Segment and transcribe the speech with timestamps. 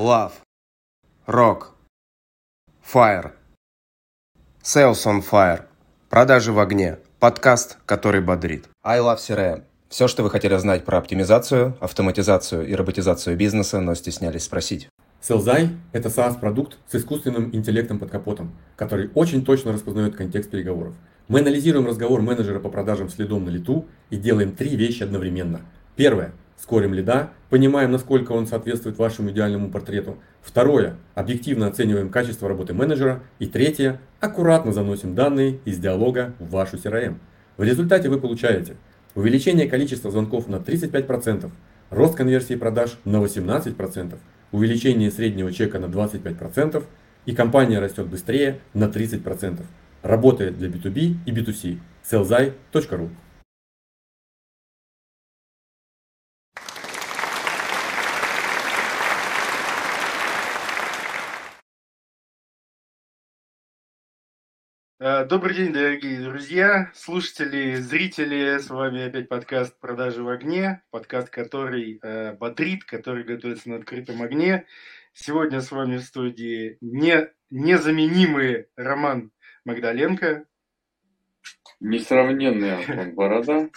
[0.00, 0.32] Love.
[1.26, 1.74] Rock.
[2.82, 3.32] Fire.
[4.62, 5.64] Sales on Fire.
[6.08, 6.96] Продажи в огне.
[7.18, 8.66] Подкаст, который бодрит.
[8.82, 9.64] I Love CRM.
[9.90, 14.88] Все, что вы хотели знать про оптимизацию, автоматизацию и роботизацию бизнеса, но стеснялись спросить.
[15.20, 20.94] Селзай– это SaaS-продукт с искусственным интеллектом под капотом, который очень точно распознает контекст переговоров.
[21.28, 25.60] Мы анализируем разговор менеджера по продажам следом на лету и делаем три вещи одновременно.
[25.94, 30.18] Первое– скорим лида, понимаем, насколько он соответствует вашему идеальному портрету.
[30.42, 33.22] Второе– объективно оцениваем качество работы менеджера.
[33.38, 37.16] И третье– аккуратно заносим данные из диалога в вашу CRM.
[37.56, 38.76] В результате вы получаете
[39.14, 41.50] увеличение количества звонков на 35%,
[41.90, 44.16] рост конверсии продаж на 18%,
[44.52, 46.84] увеличение среднего чека на 25%
[47.26, 49.60] и компания растет быстрее на 30%.
[50.02, 51.78] Работает для B2B и B2C.
[52.10, 53.10] sellzai.ru
[65.00, 68.58] добрый день, дорогие друзья, слушатели, зрители.
[68.58, 70.82] С вами опять подкаст «Продажи в огне».
[70.90, 74.66] Подкаст, который э, бодрит, который готовится на открытом огне.
[75.14, 79.32] Сегодня с вами в студии не, незаменимый Роман
[79.64, 80.44] Магдаленко.
[81.80, 83.70] Несравненный Антон Борода.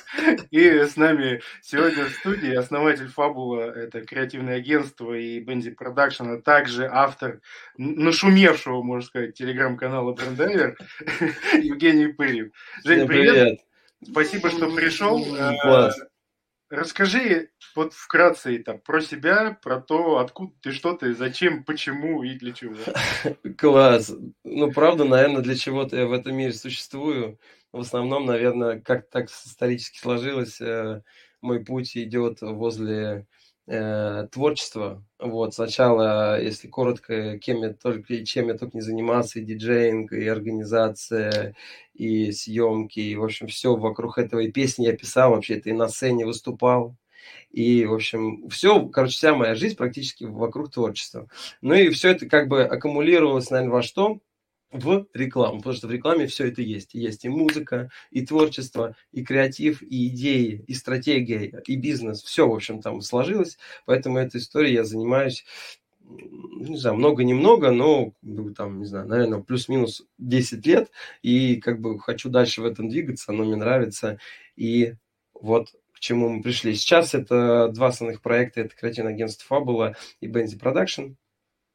[0.52, 6.42] И с нами сегодня в студии основатель Фабула, это креативное агентство и Бенди Продакшн, а
[6.42, 7.40] также автор
[7.78, 10.78] нашумевшего, можно сказать, телеграм-канала Брендайвер
[11.54, 12.52] Евгений Пырьев.
[12.84, 13.34] Жень, привет.
[13.34, 13.60] привет.
[14.04, 15.24] Спасибо, что пришел.
[15.62, 15.98] Класс.
[15.98, 22.22] Э, расскажи вот вкратце там, про себя, про то, откуда ты, что ты, зачем, почему
[22.24, 22.76] и для чего.
[23.58, 24.14] Класс.
[24.44, 27.40] Ну, правда, наверное, для чего-то я в этом мире существую
[27.74, 31.02] в основном, наверное, как так исторически сложилось, э,
[31.42, 33.28] мой путь идет возле
[33.68, 35.04] э, творчества.
[35.20, 40.28] Вот, сначала, если коротко, кем я только, чем я только не занимался, и диджеинг, и
[40.28, 41.56] организация,
[41.94, 44.40] и съемки, и, в общем, все вокруг этого.
[44.42, 46.96] И песни я писал вообще-то, и на сцене выступал.
[47.52, 51.28] И, в общем, все, короче, вся моя жизнь практически вокруг творчества.
[51.62, 54.20] Ну и все это как бы аккумулировалось, наверное, во что?
[54.74, 56.94] В рекламу, потому что в рекламе все это есть.
[56.94, 62.24] Есть и музыка, и творчество, и креатив, и идеи, и стратегия, и бизнес.
[62.24, 63.58] Все, в общем, там сложилось.
[63.86, 65.46] Поэтому этой историей я занимаюсь
[66.06, 68.14] не знаю, много-немного, но
[68.56, 70.92] там, не знаю, наверное, плюс-минус 10 лет,
[71.22, 74.20] и как бы хочу дальше в этом двигаться, оно мне нравится,
[74.58, 74.96] и
[75.34, 76.76] вот к чему мы пришли.
[76.76, 81.16] Сейчас это два основных проекта, это креативное агентство Фабула и Benzi Production,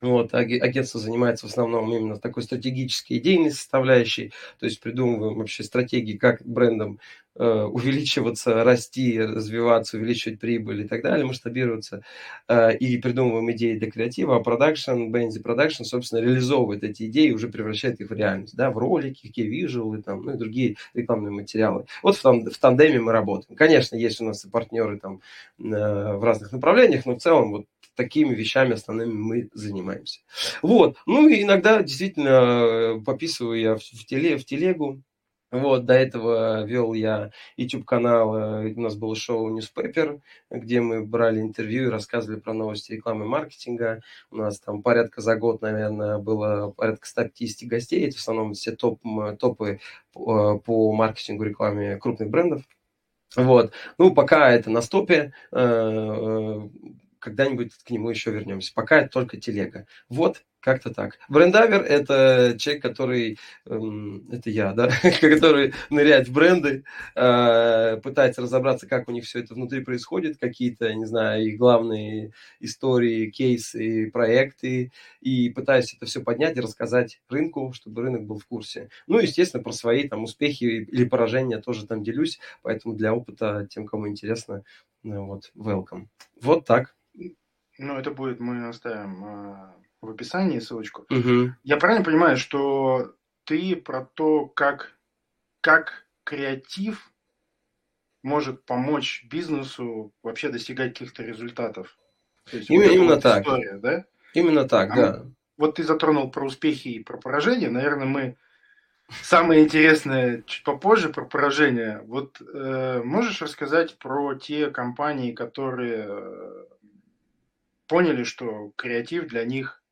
[0.00, 6.16] вот, агентство занимается в основном именно такой стратегической идейной составляющей, то есть придумываем вообще стратегии,
[6.16, 7.00] как брендом
[7.36, 12.02] увеличиваться, расти, развиваться, увеличивать прибыль и так далее, масштабироваться,
[12.48, 17.32] э, и придумываем идеи для креатива, а продакшн, Benzi Production, собственно, реализовывает эти идеи и
[17.32, 21.32] уже превращает их в реальность, да, в ролики, какие визуалы, там, ну и другие рекламные
[21.32, 21.86] материалы.
[22.02, 23.56] Вот в, там, в тандеме мы работаем.
[23.56, 25.20] Конечно, есть у нас и партнеры там
[25.58, 27.66] э, в разных направлениях, но в целом вот
[27.98, 30.20] такими вещами основными мы занимаемся.
[30.62, 30.96] Вот.
[31.04, 35.02] Ну и иногда действительно э, пописываю я в, в, теле, в телегу.
[35.50, 40.20] Вот, до этого вел я YouTube-канал, э, у нас было шоу Newspaper,
[40.50, 44.02] где мы брали интервью и рассказывали про новости рекламы и маркетинга.
[44.30, 48.06] У нас там порядка за год, наверное, было порядка 150 гостей.
[48.06, 49.00] Это в основном все топ,
[49.40, 49.78] топы э,
[50.14, 52.62] по маркетингу, рекламе крупных брендов.
[53.34, 53.72] Вот.
[53.96, 55.32] Ну, пока это на стопе
[57.18, 58.72] когда-нибудь к нему еще вернемся.
[58.74, 59.86] Пока это только телега.
[60.08, 61.18] Вот как-то так.
[61.28, 64.88] Брендавер– это человек, который, эм, это я, да,
[65.20, 70.92] который ныряет в бренды, э, пытается разобраться, как у них все это внутри происходит, какие-то,
[70.94, 77.72] не знаю, их главные истории, кейсы, проекты, и пытаюсь это все поднять и рассказать рынку,
[77.72, 78.88] чтобы рынок был в курсе.
[79.06, 83.86] Ну, естественно, про свои там успехи или поражения тоже там делюсь, поэтому для опыта тем,
[83.86, 84.64] кому интересно,
[85.02, 86.06] ну, вот, welcome.
[86.40, 86.96] Вот так.
[87.78, 91.06] Ну, это будет, мы оставим э, в описании ссылочку.
[91.10, 91.54] Угу.
[91.64, 93.14] Я правильно понимаю, что
[93.44, 94.96] ты про то, как,
[95.60, 97.10] как креатив
[98.22, 101.96] может помочь бизнесу вообще достигать каких-то результатов?
[102.50, 103.42] То есть, именно, вот именно так.
[103.42, 104.04] История, да?
[104.34, 105.22] Именно так, а да.
[105.24, 107.70] Мы, вот ты затронул про успехи и про поражения.
[107.70, 108.36] Наверное, мы
[109.22, 112.02] самое интересное чуть попозже про поражение.
[112.06, 116.66] Вот э, можешь рассказать про те компании, которые
[117.86, 119.82] поняли, что креатив для них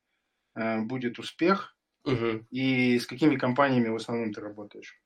[0.57, 1.77] э, будет успех.
[2.05, 2.47] Угу.
[2.51, 5.01] И с какими компаниями в основном ты работаешь?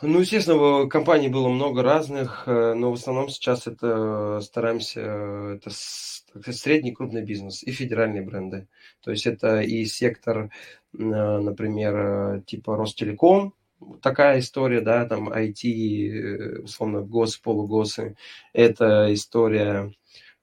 [0.00, 6.52] Ну, естественно, компаний было много разных, э, но в основном сейчас это стараемся, э, это
[6.52, 8.68] средний крупный бизнес и федеральные бренды.
[9.02, 10.50] То есть это и сектор,
[10.92, 13.54] например, типа Ростелеком,
[14.02, 18.16] такая история, да, там IT, условно, гос, полугосы.
[18.52, 19.92] Это история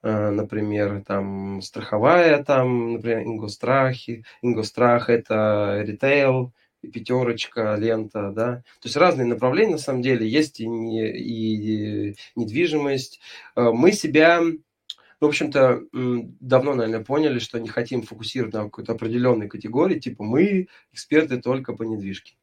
[0.02, 6.52] например, там страховая, там, например, Ингострахи, Ингострах это ритейл,
[6.92, 8.56] пятерочка, лента, да.
[8.80, 13.20] То есть разные направления на самом деле есть и, не, и недвижимость.
[13.56, 14.40] Э, мы себя,
[15.20, 20.68] в общем-то, давно, наверное, поняли, что не хотим фокусировать на какой-то определенной категории, типа мы
[20.92, 22.36] эксперты только по недвижке.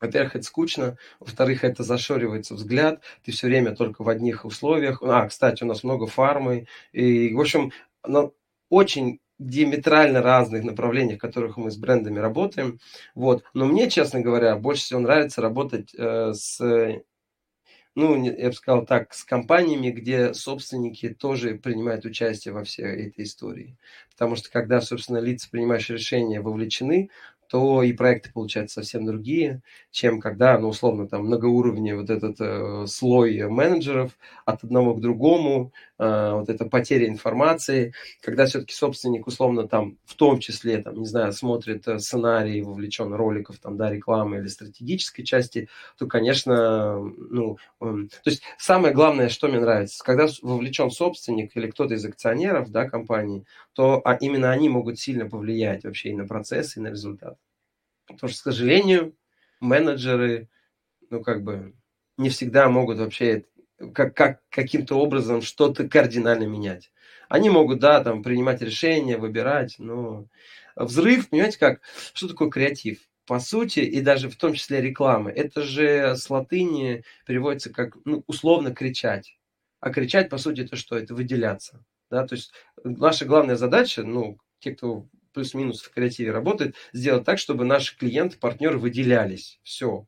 [0.00, 0.96] Во-первых, это скучно.
[1.20, 3.02] Во-вторых, это зашоривается взгляд.
[3.24, 5.02] Ты все время только в одних условиях.
[5.02, 6.66] А, кстати, у нас много фармы.
[6.92, 7.72] И, в общем,
[8.06, 8.30] на
[8.68, 12.80] очень диаметрально разных направлениях, в которых мы с брендами работаем.
[13.14, 13.44] Вот.
[13.54, 16.58] Но мне, честно говоря, больше всего нравится работать э, с,
[17.94, 23.24] ну, я бы сказал так, с компаниями, где собственники тоже принимают участие во всей этой
[23.24, 23.78] истории.
[24.10, 27.10] Потому что когда, собственно, лица, принимающие решения, вовлечены,
[27.48, 32.86] то и проекты получаются совсем другие, чем когда, ну, условно, там многоуровневый вот этот э,
[32.86, 39.98] слой менеджеров от одного к другому, вот эта потеря информации, когда все-таки собственник, условно, там,
[40.04, 44.46] в том числе, там, не знаю, смотрит э, сценарий, вовлечен роликов, там, да, рекламы или
[44.48, 50.90] стратегической части, то, конечно, ну, э, то есть самое главное, что мне нравится, когда вовлечен
[50.90, 56.10] собственник или кто-то из акционеров, да, компании, то а именно они могут сильно повлиять вообще
[56.10, 57.38] и на процесс, и на результат.
[58.06, 59.14] Потому что, к сожалению,
[59.60, 60.48] менеджеры,
[61.10, 61.74] ну, как бы,
[62.18, 63.44] не всегда могут вообще
[63.94, 66.90] как, как, каким-то образом что-то кардинально менять.
[67.28, 70.26] Они могут, да, там, принимать решения, выбирать, но
[70.76, 71.80] взрыв, понимаете, как,
[72.12, 73.00] что такое креатив?
[73.26, 78.22] По сути, и даже в том числе рекламы, это же с латыни переводится как, ну,
[78.28, 79.36] условно кричать.
[79.80, 80.96] А кричать, по сути, это что?
[80.96, 81.84] Это выделяться.
[82.08, 82.26] Да?
[82.26, 82.52] То есть
[82.84, 88.38] наша главная задача, ну, те, кто плюс-минус в креативе работает, сделать так, чтобы наши клиенты,
[88.38, 89.60] партнеры выделялись.
[89.62, 90.06] Все.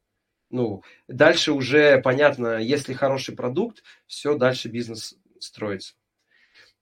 [0.51, 5.95] Ну, дальше уже понятно, если хороший продукт, все, дальше бизнес строится.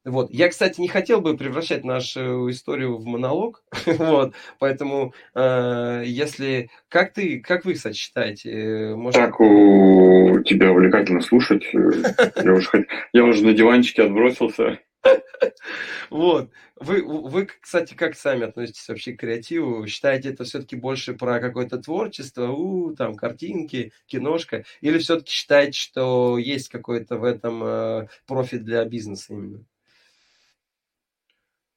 [0.07, 0.31] Вот.
[0.31, 7.13] Я, кстати, не хотел бы превращать нашу историю в монолог, вот, поэтому э, если как
[7.13, 8.51] ты, как вы, кстати, считаете?
[8.53, 9.21] Э, может...
[9.21, 11.67] Так у тебя увлекательно слушать.
[11.73, 14.79] Я уже, я уже на диванчике отбросился.
[16.11, 16.51] Вот.
[16.77, 19.87] Вы, вы, кстати, как сами относитесь вообще к креативу?
[19.87, 24.65] Считаете это все-таки больше про какое-то творчество, у, там, картинки, киношка?
[24.81, 29.65] Или все-таки считаете, что есть какой-то в этом э, профит для бизнеса именно?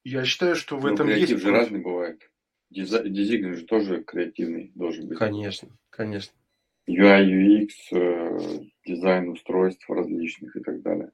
[0.04, 1.44] Я считаю, что в ну, этом креатив есть...
[1.44, 2.30] же разный бывает.
[2.70, 5.18] Дизайн же тоже креативный должен быть.
[5.18, 6.34] Конечно, конечно.
[6.88, 11.12] UI, UX, э, дизайн устройств различных и так далее.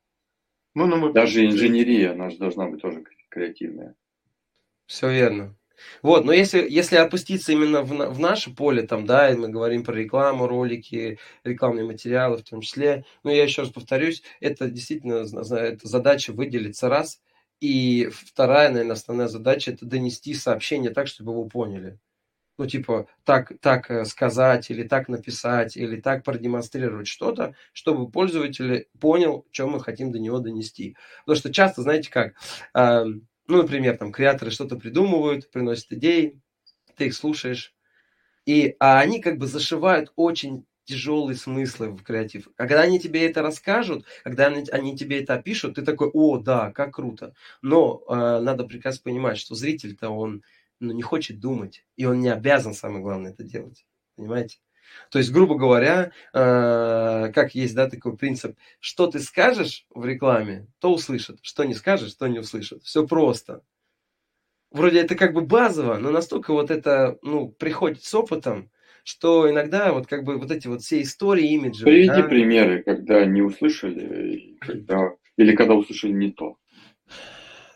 [0.76, 1.14] Ну, ну, мы...
[1.14, 3.96] Даже инженерия, она же должна быть тоже креативная.
[4.86, 5.56] Все верно.
[6.02, 9.84] Вот, но если, если опуститься именно в, в наше поле, там, да, и мы говорим
[9.84, 15.26] про рекламу, ролики, рекламные материалы в том числе, ну, я еще раз повторюсь, это действительно
[15.26, 17.22] это задача выделиться раз,
[17.60, 22.00] и вторая, наверное, основная задача– это донести сообщение так, чтобы его поняли
[22.58, 28.88] ну, типа, так, так э, сказать, или так написать, или так продемонстрировать что-то, чтобы пользователь
[29.00, 30.96] понял, что мы хотим до него донести.
[31.26, 32.34] Потому что часто, знаете как,
[32.74, 33.06] э,
[33.48, 36.40] ну, например, там, креаторы что-то придумывают, приносят идеи,
[36.96, 37.74] ты их слушаешь,
[38.46, 42.48] и, а они как бы зашивают очень тяжелые смыслы в креатив.
[42.58, 46.38] А когда они тебе это расскажут, когда они, они тебе это опишут, ты такой, о,
[46.38, 47.34] да, как круто.
[47.62, 50.44] Но э, надо прекрасно понимать, что зритель-то он
[50.80, 51.86] но не хочет думать.
[51.96, 53.86] И он не обязан, самое главное, это делать.
[54.16, 54.58] Понимаете?
[55.10, 60.68] То есть, грубо говоря, э, как есть да, такой принцип, что ты скажешь в рекламе,
[60.80, 61.40] то услышат.
[61.42, 62.84] Что не скажешь, то не услышат.
[62.84, 63.62] Все просто.
[64.72, 68.70] Вроде это как бы базово, но настолько вот это ну, приходит с опытом,
[69.04, 71.86] что иногда вот как бы вот эти вот все истории, имиджи.
[71.86, 72.24] Приведи да?
[72.24, 76.58] примеры, когда не услышали, когда, или когда услышали не то.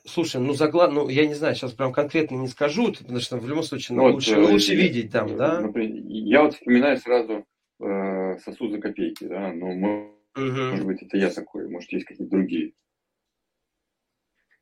[0.10, 3.48] Слушай, ну заглад, ну я не знаю, сейчас прям конкретно не скажу, потому что в
[3.48, 5.62] любом случае ну, лучше, вот, лучше я, видеть там, да?
[5.62, 7.46] Например, я вот вспоминаю сразу
[7.80, 10.72] э, сосуд за копейки, да, но мы, угу.
[10.72, 12.74] может быть это я такой, может есть какие-то другие.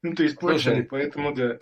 [0.04, 1.58] Ну ты испорченный, поэтому да.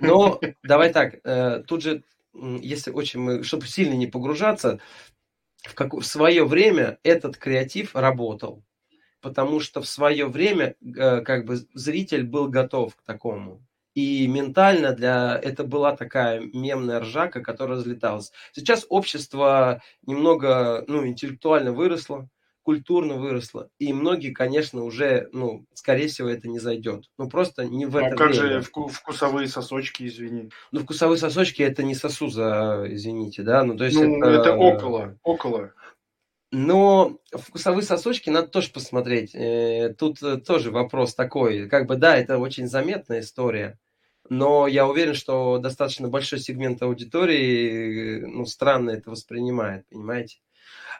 [0.00, 4.80] Но давай так, э, тут же, если очень мы, чтобы сильно не погружаться,
[5.62, 8.62] в, как, в свое время этот креатив работал
[9.24, 13.62] потому что в свое время э, как бы зритель был готов к такому.
[13.94, 18.32] и ментально для это была такая мемная ржака, которая разлеталась.
[18.52, 22.28] Сейчас общество немного ну, интеллектуально выросло,
[22.64, 23.68] культурно выросло.
[23.78, 27.04] И многие, конечно, уже, ну, скорее всего, это не зайдет.
[27.18, 28.60] Ну, просто не в ну, а это как время.
[28.62, 30.50] же вку- вкусовые сосочки, извини?
[30.72, 33.62] Ну, вкусовые сосочки это не сосуза, извините, да?
[33.64, 34.40] Ну, то есть ну, это...
[34.40, 35.72] это около, около.
[36.56, 39.34] Но вкусовые сосочки надо тоже посмотреть.
[39.34, 41.68] Э, тут э, тоже вопрос такой.
[41.68, 43.78] Как бы, да, это очень заметная история.
[44.28, 50.38] Но я уверен, что достаточно большой сегмент аудитории э, ну, странно это воспринимает, понимаете?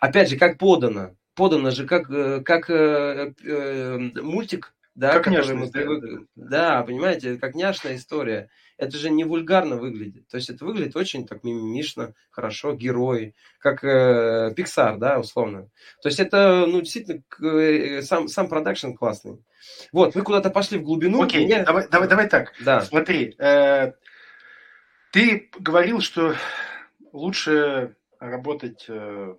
[0.00, 2.06] Опять же, как подано подано же как,
[2.44, 6.26] как э, э, мультик, да, как который мы привыкли.
[6.36, 8.48] Да, понимаете, как няшная история.
[8.76, 10.26] Это же не вульгарно выглядит.
[10.28, 15.70] То есть это выглядит очень так мимимишно, хорошо, герой, как э, Pixar, да, условно.
[16.02, 19.38] То есть это, ну, действительно, э, сам, сам продакшн классный.
[19.92, 21.22] Вот, мы куда-то пошли в глубину.
[21.22, 21.64] Окей, меня...
[21.64, 22.52] давай, давай, давай так.
[22.64, 22.80] Да.
[22.80, 23.92] Смотри, э,
[25.12, 26.34] ты говорил, что
[27.12, 29.36] лучше работать э,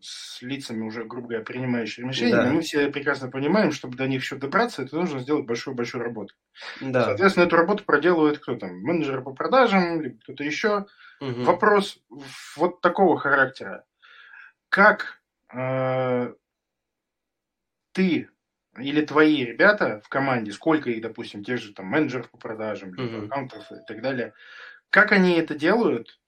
[0.00, 2.50] с лицами уже, грубо говоря, принимающими решения, да.
[2.50, 6.34] мы все прекрасно понимаем, чтобы до них еще добраться, это нужно сделать большую-большую работу.
[6.80, 7.04] Да.
[7.04, 8.80] Соответственно, эту работу проделывает кто там?
[8.80, 10.86] Менеджер по продажам, либо кто-то еще.
[11.20, 11.42] Угу.
[11.42, 12.00] Вопрос
[12.56, 13.84] вот такого характера.
[14.68, 15.20] Как
[15.52, 16.32] э,
[17.92, 18.28] ты
[18.78, 23.24] или твои ребята в команде, сколько их, допустим, тех же там менеджеров по продажам, либо
[23.24, 24.34] аккаунтов и так далее,
[24.90, 26.20] как они это делают,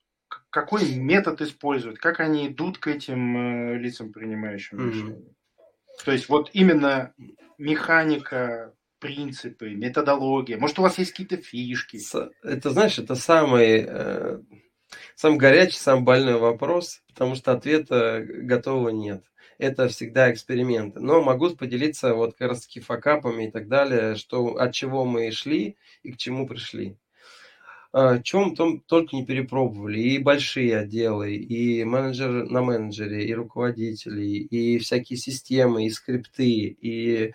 [0.49, 4.91] какой метод используют, как они идут к этим э, лицам, принимающим mm-hmm.
[4.91, 5.33] решения.
[6.05, 7.13] То есть вот именно
[7.57, 10.57] механика, принципы, методология.
[10.57, 11.99] Может, у вас есть какие-то фишки?
[12.43, 14.39] Это, знаешь, это самый, э,
[15.15, 19.23] самый горячий, самый больной вопрос, потому что ответа готового нет.
[19.57, 20.99] Это всегда эксперименты.
[20.99, 25.31] Но могу поделиться вот как раз таки факапами и так далее, что, от чего мы
[25.31, 26.97] шли и к чему пришли.
[27.93, 29.99] А, чем там только не перепробовали.
[29.99, 37.33] И большие отделы, и менеджер на менеджере, и руководители, и всякие системы, и скрипты, и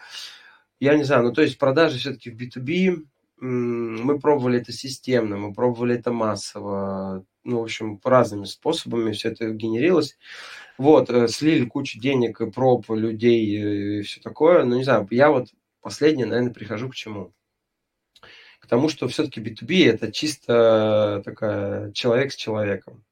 [0.80, 3.04] я не знаю, ну то есть продажи все-таки в B2B,
[3.38, 9.50] мы пробовали это системно, мы пробовали это массово, ну, в общем, разными способами все это
[9.50, 10.16] генерилось.
[10.78, 14.64] Вот, э, слили кучу денег, проб, людей и все такое.
[14.64, 15.48] Но не знаю, я вот
[15.82, 17.32] последнее, наверное, прихожу к чему
[18.66, 23.04] к тому, что все-таки B2B это чисто такая человек с человеком.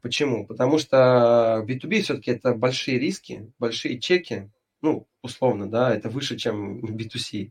[0.00, 0.46] Почему?
[0.46, 6.80] Потому что B2B все-таки это большие риски, большие чеки, ну, условно, да, это выше, чем
[6.80, 7.50] B2C.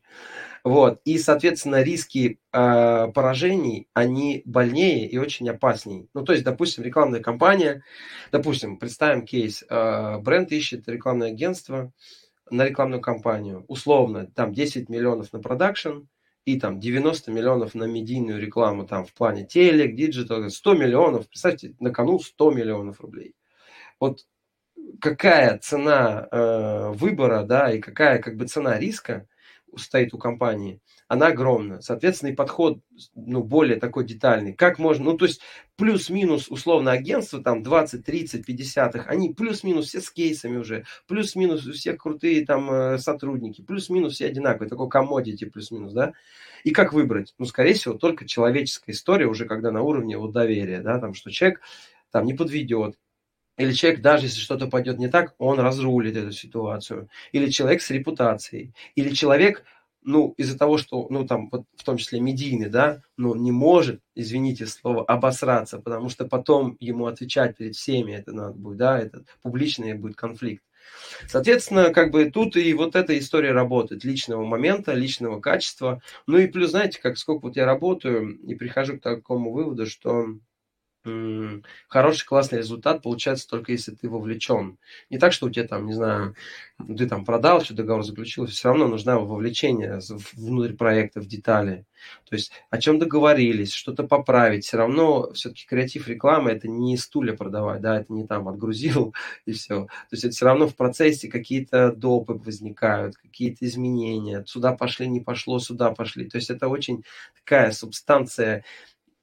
[0.64, 1.02] Вот.
[1.06, 6.08] И, соответственно, риски э, поражений, они больнее и очень опаснее.
[6.14, 7.84] Ну, то есть, допустим, рекламная кампания,
[8.32, 11.92] допустим, представим кейс, э, бренд ищет рекламное агентство
[12.50, 16.08] на рекламную кампанию, условно, там 10 миллионов на продакшн,
[16.48, 21.76] и там 90 миллионов на медийную рекламу там в плане телек, digital, 100 миллионов, представьте,
[21.82, 23.36] на кону 100 миллионов рублей.
[24.00, 24.26] Вот
[25.02, 29.28] какая цена э, выбора, да, и какая как бы цена риска
[29.76, 31.82] стоит у компании– она огромна.
[31.82, 32.80] Соответственно, и подход
[33.16, 34.54] ну, более такой детальный.
[34.54, 35.42] Как можно, ну, то есть
[35.78, 41.72] плюс-минус условно агентство, там 20, 30, 50, они плюс-минус все с кейсами уже, плюс-минус у
[41.72, 46.14] всех крутые там э, сотрудники, плюс-минус все одинаковые, такой комодити плюс-минус, да.
[46.64, 47.34] И как выбрать?
[47.38, 51.32] Ну, скорее всего, только человеческая история уже, когда на уровне вот доверия, да, там, что
[51.32, 51.62] человек
[52.12, 52.98] там не подведет,
[53.58, 57.10] или человек, даже если что-то пойдет не так, он разрулит эту ситуацию.
[57.32, 58.72] Или человек с репутацией.
[58.94, 59.64] Или человек,
[60.08, 64.66] ну, из-за того, что, ну, там, в том числе медийный, да, но не может, извините
[64.66, 69.94] слово, обосраться, потому что потом ему отвечать перед всеми это надо будет, да, это публичный
[69.94, 70.64] будет конфликт.
[71.28, 76.02] Соответственно, как бы тут и вот эта история работает, личного момента, личного качества.
[76.26, 80.28] Ну и плюс, знаете, как сколько вот я работаю и прихожу к такому выводу, что
[81.88, 84.78] хороший, классный результат получается только если ты вовлечен.
[85.10, 86.36] Не так, что у тебя там, не знаю,
[86.86, 90.00] ты там продал, что договор заключил, все равно нужна вовлечение
[90.34, 91.86] внутрь проекта, в детали.
[92.30, 94.66] То есть о чем договорились, что-то поправить.
[94.66, 99.14] Все равно все-таки креатив рекламы это не стулья продавать, да, это не там отгрузил
[99.46, 99.86] и все.
[99.86, 104.44] То есть это все равно в процессе какие-то допы возникают, какие-то изменения.
[104.46, 106.30] Сюда пошли, не пошло, сюда пошли.
[106.30, 107.04] То есть это очень
[107.36, 108.64] такая субстанция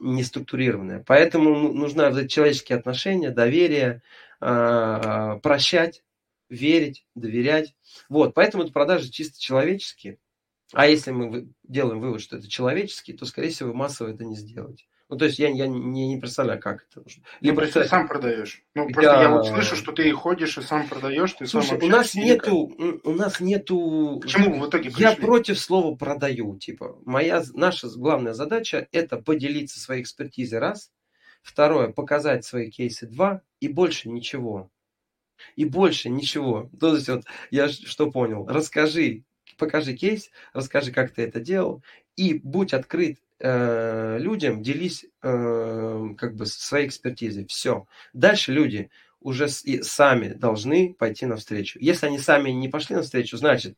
[0.05, 1.03] неструктурированная.
[1.07, 4.03] Поэтому ну, вот человеческие отношения, доверие,
[4.41, 6.03] а, прощать,
[6.49, 7.75] верить, доверять.
[8.09, 10.19] Вот, поэтому это продажи чисто человеческие.
[10.73, 14.87] А если мы делаем вывод, что это человеческий, то, скорее всего, массово это не сделать.
[15.15, 17.23] Ну, то есть я, я не, не представляю, как это нужно.
[17.41, 18.65] Ну, Либо ну, ты сам продаешь.
[18.75, 19.23] Ну, просто я...
[19.23, 22.73] я вот слышу, что ты ходишь и сам продаешь, ты Слушай, сам у нас нету,
[23.05, 24.21] у нас нету...
[24.25, 25.05] К чему в итоге пришли?
[25.05, 26.99] Я против слова продаю, типа.
[27.05, 30.91] Моя, наша главная задача это поделиться своей экспертизой, раз.
[31.45, 33.43] Второе, показать свои кейсы, два.
[33.61, 34.69] И больше ничего.
[35.55, 36.71] И больше ничего.
[36.81, 38.49] То есть вот я что понял.
[38.49, 39.23] Расскажи,
[39.59, 41.85] покажи кейс, расскажи, как ты это делал,
[42.17, 47.47] и будь открыт э, людям, делись э, как бы своей экспертизой.
[47.47, 47.87] Все.
[48.15, 51.79] Дальше люди уже с, и сами должны пойти навстречу.
[51.81, 53.77] Если они сами не пошли навстречу, значит,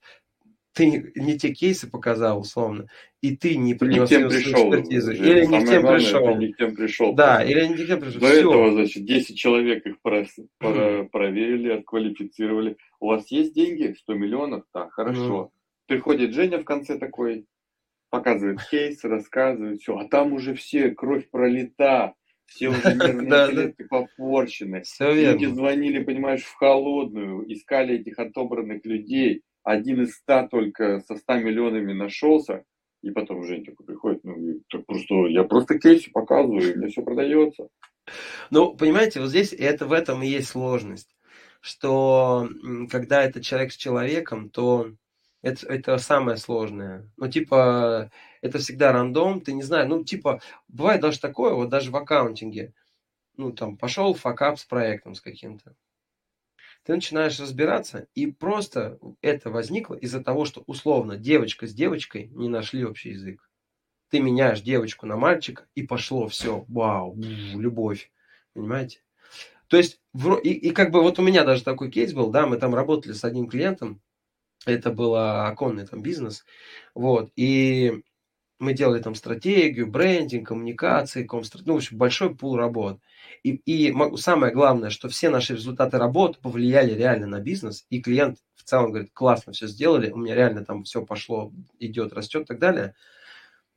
[0.73, 2.87] ты не те кейсы показал, условно,
[3.23, 5.13] и ты не принес не пришел, экспертизу.
[5.13, 6.37] Или не к тем главное, пришел.
[6.37, 7.15] не к тем пришел.
[7.15, 8.21] Да, или не к тем пришел.
[8.21, 8.39] До Все.
[8.41, 10.27] этого, значит, 10 человек их про,
[10.59, 12.77] про, проверили, отквалифицировали.
[13.01, 13.97] У вас есть деньги?
[13.99, 14.65] 100 миллионов?
[14.73, 15.51] Так, хорошо.
[15.51, 15.87] Mm.
[15.87, 17.47] Приходит Женя в конце такой,
[18.17, 22.15] показывает кейс, рассказывает, все, а там уже все, кровь пролита,
[22.47, 24.83] все уже нервные клетки попорчены.
[25.01, 29.43] Люди звонили, понимаешь, в холодную, искали этих отобранных людей.
[29.63, 32.65] Один из ста только со ста миллионами нашелся.
[33.03, 37.69] И потом Жень такой приходит, ну, просто, я просто кейсы показываю, и мне все продается.
[38.51, 41.15] Ну, понимаете, вот здесь это в этом и есть сложность,
[41.61, 42.49] что
[42.91, 44.93] когда это человек с человеком, то
[45.43, 47.11] это, это самое сложное.
[47.17, 49.89] Ну, типа, это всегда рандом, ты не знаешь.
[49.89, 52.75] Ну, типа, бывает даже такое, вот даже в аккаунтинге.
[53.37, 55.77] Ну, там, пошел факап с проектом с каким-то.
[56.85, 62.49] Ты начинаешь разбираться, и просто это возникло из-за того, что, условно, девочка с девочкой не
[62.49, 63.51] нашли общий язык.
[64.09, 68.13] Ты меняешь девочку на мальчика, и пошло все, вау, любовь.
[68.53, 69.01] Понимаете?
[69.67, 70.01] То есть,
[70.45, 73.13] и, и как бы вот у меня даже такой кейс был, да, мы там работали
[73.13, 74.01] с одним клиентом,
[74.67, 76.45] это был оконный там бизнес.
[76.95, 77.31] Вот.
[77.37, 78.03] И
[78.59, 81.61] мы делали там стратегию, брендинг, коммуникации, комстр...
[81.65, 83.01] ну, в общем, большой пул работ.
[83.43, 88.39] И, и самое главное, что все наши результаты работ повлияли реально на бизнес, и клиент
[88.55, 92.47] в целом говорит, классно все сделали, у меня реально там все пошло, идет, растет и
[92.47, 92.95] так далее.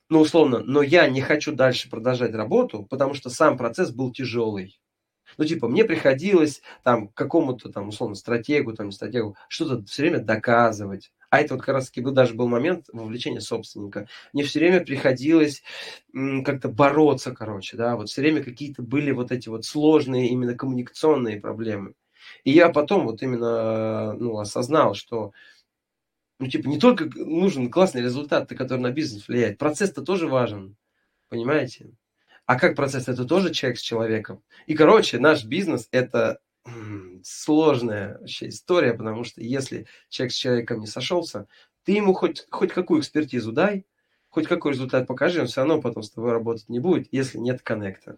[0.09, 4.79] Ну, условно, но я не хочу дальше продолжать работу, потому что сам процесс был тяжелый.
[5.39, 11.13] Ну, типа, мне приходилось там какому-то там, условно, стратегу, там, стратегу, что-то все время доказывать.
[11.29, 14.09] А это вот как раз таки был, даже был момент вовлечения собственника.
[14.33, 15.63] Мне все время приходилось
[16.43, 21.39] как-то бороться, короче, да, вот все время какие-то были вот эти вот сложные именно коммуникационные
[21.39, 21.93] проблемы.
[22.43, 25.31] И я потом вот именно, ну, осознал, что
[26.39, 30.75] ну, типа, не только нужен классный результат, который на бизнес влияет, процесс-то тоже важен,
[31.29, 31.91] понимаете?
[32.49, 33.07] А как процесс?
[33.07, 34.41] Это тоже человек с человеком.
[34.65, 36.39] И, короче, наш бизнес– это
[37.21, 41.45] сложная вообще история, потому что если человек с человеком не сошелся,
[41.83, 43.85] ты ему хоть, хоть какую экспертизу дай,
[44.29, 47.61] хоть какой результат покажи, он все равно потом с тобой работать не будет, если нет
[47.61, 48.17] коннекта.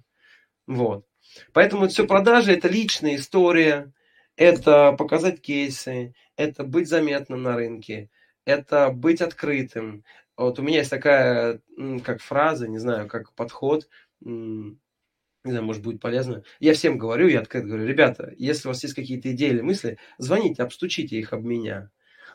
[0.65, 1.05] Вот.
[1.51, 3.91] Поэтому это все продажи, это личная история,
[4.37, 8.09] это показать кейсы, это быть заметным на рынке,
[8.45, 10.05] это быть открытым.
[10.37, 11.59] Вот у меня есть такая,
[12.05, 13.89] как фраза, не знаю, как подход–
[14.21, 16.43] не знаю, может будет полезно.
[16.59, 19.97] Я всем говорю, я открыто говорю, ребята, если у вас есть какие-то идеи или мысли,
[20.17, 21.89] звоните, обстучите их об меня.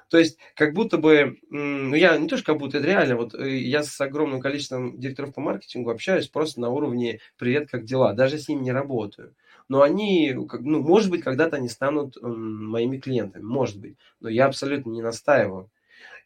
[0.08, 3.34] То есть, как будто бы, ну, я не то, что как будто, это реально, вот
[3.34, 8.12] э, я с огромным количеством директоров по маркетингу общаюсь просто на уровне «привет, как дела?»,
[8.12, 9.34] даже с ними не работаю.
[9.68, 14.90] Но они, ну, может быть, когда-то они станут моими клиентами, может быть, но я абсолютно
[14.90, 15.70] не настаиваю.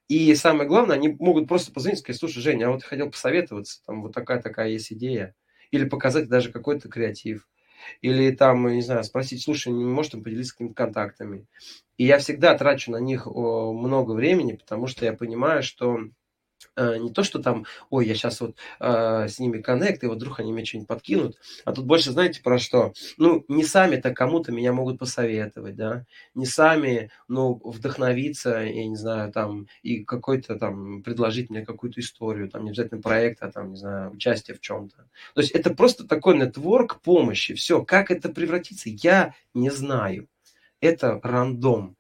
[0.09, 3.83] И самое главное, они могут просто позвонить и сказать, слушай, Женя, я вот хотел посоветоваться,
[3.87, 5.35] там вот такая-такая есть идея
[5.71, 7.49] или показать даже какой-то креатив,
[8.03, 11.47] или там, не знаю, спросить, слушай, не можешь там поделиться какими-то контактами.
[11.97, 15.99] И я всегда трачу на них много времени, потому что я понимаю, что
[16.99, 20.41] не то, что там, ой, я сейчас вот э, с ними коннект, и вот вдруг
[20.41, 22.93] они мне что-нибудь подкинут, а тут больше, знаете, про что?
[23.19, 29.33] Ну, не сами-то кому-то меня могут посоветовать, да, не сами, ну, вдохновиться, я не знаю,
[29.33, 33.77] там, и какой-то там, предложить мне какую-то историю, там, не обязательно проект, а там, не
[33.77, 34.97] знаю, участие в чем-то.
[35.35, 40.29] То есть это просто такой нетворк помощи, все, как это превратится, я не знаю.
[40.81, 41.97] Это рандом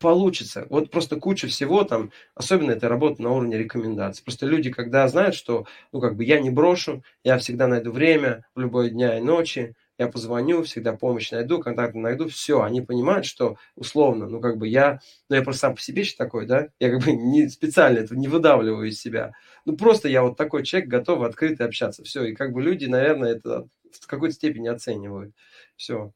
[0.00, 0.66] получится.
[0.70, 4.24] Вот просто куча всего там, особенно это работа на уровне рекомендаций.
[4.24, 8.44] Просто люди, когда знают, что, ну, как бы я не брошу, я всегда найду время
[8.54, 13.26] в любой дня и ночи, я позвоню, всегда помощь найду, контакты найду, все, они понимают,
[13.26, 16.90] что условно, ну, как бы я, ну, я просто сам по себе такой, да, я
[16.90, 19.32] как бы не специально это не выдавливаю из себя,
[19.66, 23.32] ну, просто я вот такой человек, готов открыто общаться, все, и как бы люди, наверное,
[23.34, 25.34] это в какой-то степени оценивают,
[25.76, 26.12] все.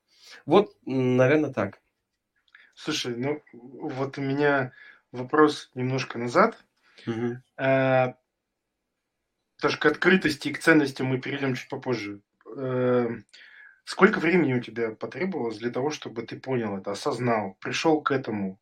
[0.47, 1.81] Вот, наверное, так.
[2.75, 4.73] Слушай, ну вот у меня
[5.13, 6.63] вопрос немножко назад.
[7.57, 8.15] Э,
[9.61, 12.21] Тоже к открытости и к ценностям мы перейдем чуть попозже.
[12.57, 13.09] Э,
[13.85, 18.59] Сколько времени у тебя потребовалось для того, чтобы ты понял это, осознал, пришел к этому?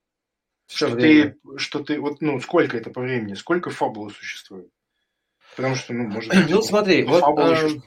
[0.67, 1.37] Всё Что время.
[1.45, 4.69] ты, что ты, вот, ну, сколько это по времени, сколько фабулы существует?
[5.55, 6.51] Потому что, ну, может быть...
[6.51, 7.83] Ну, смотри, вот, что-то.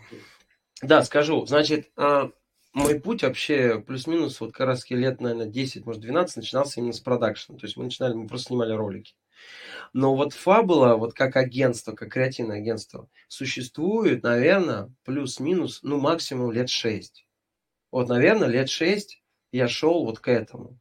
[0.81, 1.45] Да, скажу.
[1.45, 2.31] Значит, а,
[2.75, 6.99] мой путь вообще плюс-минус вот как раз лет, наверное, 10, может, 12 начинался именно с
[6.99, 7.57] продакшена.
[7.57, 9.15] То есть мы начинали, мы просто снимали ролики.
[9.93, 16.69] Но вот Фабула, вот как агентство, как креативное агентство, существует, наверное, плюс-минус, ну, максимум лет
[16.69, 17.25] 6.
[17.91, 20.77] Вот, наверное, лет 6 я шел вот к этому.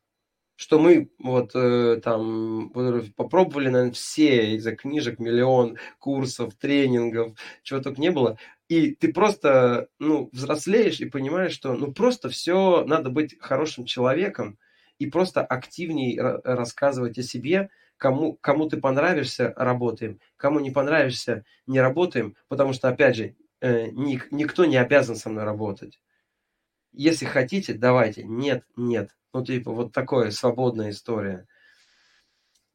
[0.56, 2.70] Что мы вот э, там
[3.16, 8.38] попробовали, наверное, все из-за книжек, миллион курсов, тренингов, чего только не было.
[8.74, 14.58] И ты просто, ну, взрослеешь и понимаешь, что, ну, просто все, надо быть хорошим человеком
[14.98, 21.44] и просто активней ра- рассказывать о себе, кому, кому ты понравишься, работаем, кому не понравишься,
[21.68, 26.00] не работаем, потому что, опять же, э, ник- никто не обязан со мной работать.
[26.92, 28.24] Если хотите, давайте.
[28.24, 29.10] Нет, нет.
[29.32, 31.46] Ну, типа, вот такое, свободная история.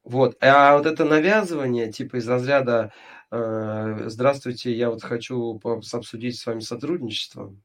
[0.04, 0.38] Вот.
[0.42, 2.92] А вот это навязывание, типа, из разряда
[3.32, 7.56] «Здравствуйте, я вот хочу обсудить с вами сотрудничество».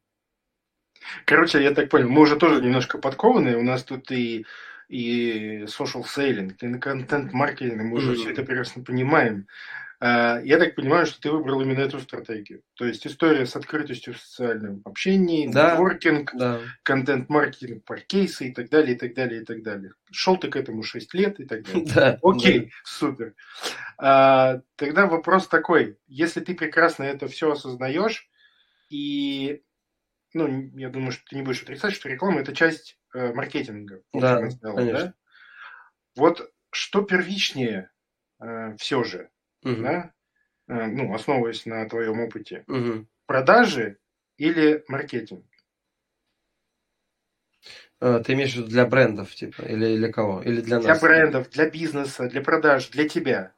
[1.26, 4.46] Короче, я так понял, мы уже тоже немножко подкованы, у нас тут и,
[4.88, 8.16] и social selling, и контент-маркетинг, мы уже Мгм.
[8.16, 9.46] все это прекрасно понимаем.
[10.06, 12.60] А, Я так понимаю, что ты выбрал именно эту стратегию.
[12.74, 15.70] То есть история с открытостью в социальном общении, Да.
[15.70, 16.60] нетворкинг, Да.
[16.82, 19.92] контент-маркетинг, про кейсы и так далее, и так далее, и так далее.
[20.12, 21.84] Шел ты к этому 6 лет и так далее.
[21.94, 22.18] Да.
[22.22, 23.34] Окей, супер.
[23.96, 25.96] А, тогда вопрос такой.
[26.06, 28.28] Если ты прекрасно это все осознаешь,
[28.90, 29.62] и,
[30.34, 34.02] ну, я думаю, что ты не будешь отрицать, что реклама– это часть э, маркетинга.
[34.12, 35.14] Да, целом, конечно.
[36.14, 37.90] Вот что первичнее
[38.76, 39.30] все же,
[39.64, 39.82] Мгм.
[39.82, 40.12] да?
[40.68, 43.08] Э, ну, основываясь на твоем опыте, Мгм.
[43.26, 43.98] продажи
[44.38, 45.44] или маркетинг?
[48.00, 50.42] Э, Ты имеешь в виду для брендов, типа, или для кого?
[50.42, 51.00] Или для Для нас?
[51.02, 53.52] брендов, для бизнеса, для продаж, для тебя.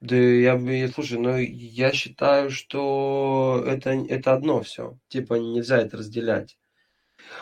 [0.00, 4.96] Да я бы, слушай, ну я считаю, что это, это одно все.
[5.08, 6.56] Типа нельзя это разделять.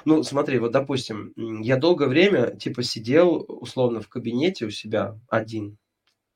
[0.06, 5.78] Ну, смотри, вот допустим, я долгое время типа сидел условно в кабинете у себя один,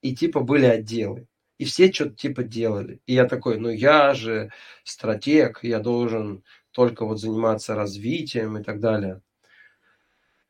[0.03, 1.27] и типа были отделы.
[1.61, 3.03] И все что-то типа делали.
[3.07, 4.51] И я такой, ну я же
[4.83, 9.21] стратег, я должен только вот заниматься развитием и так далее.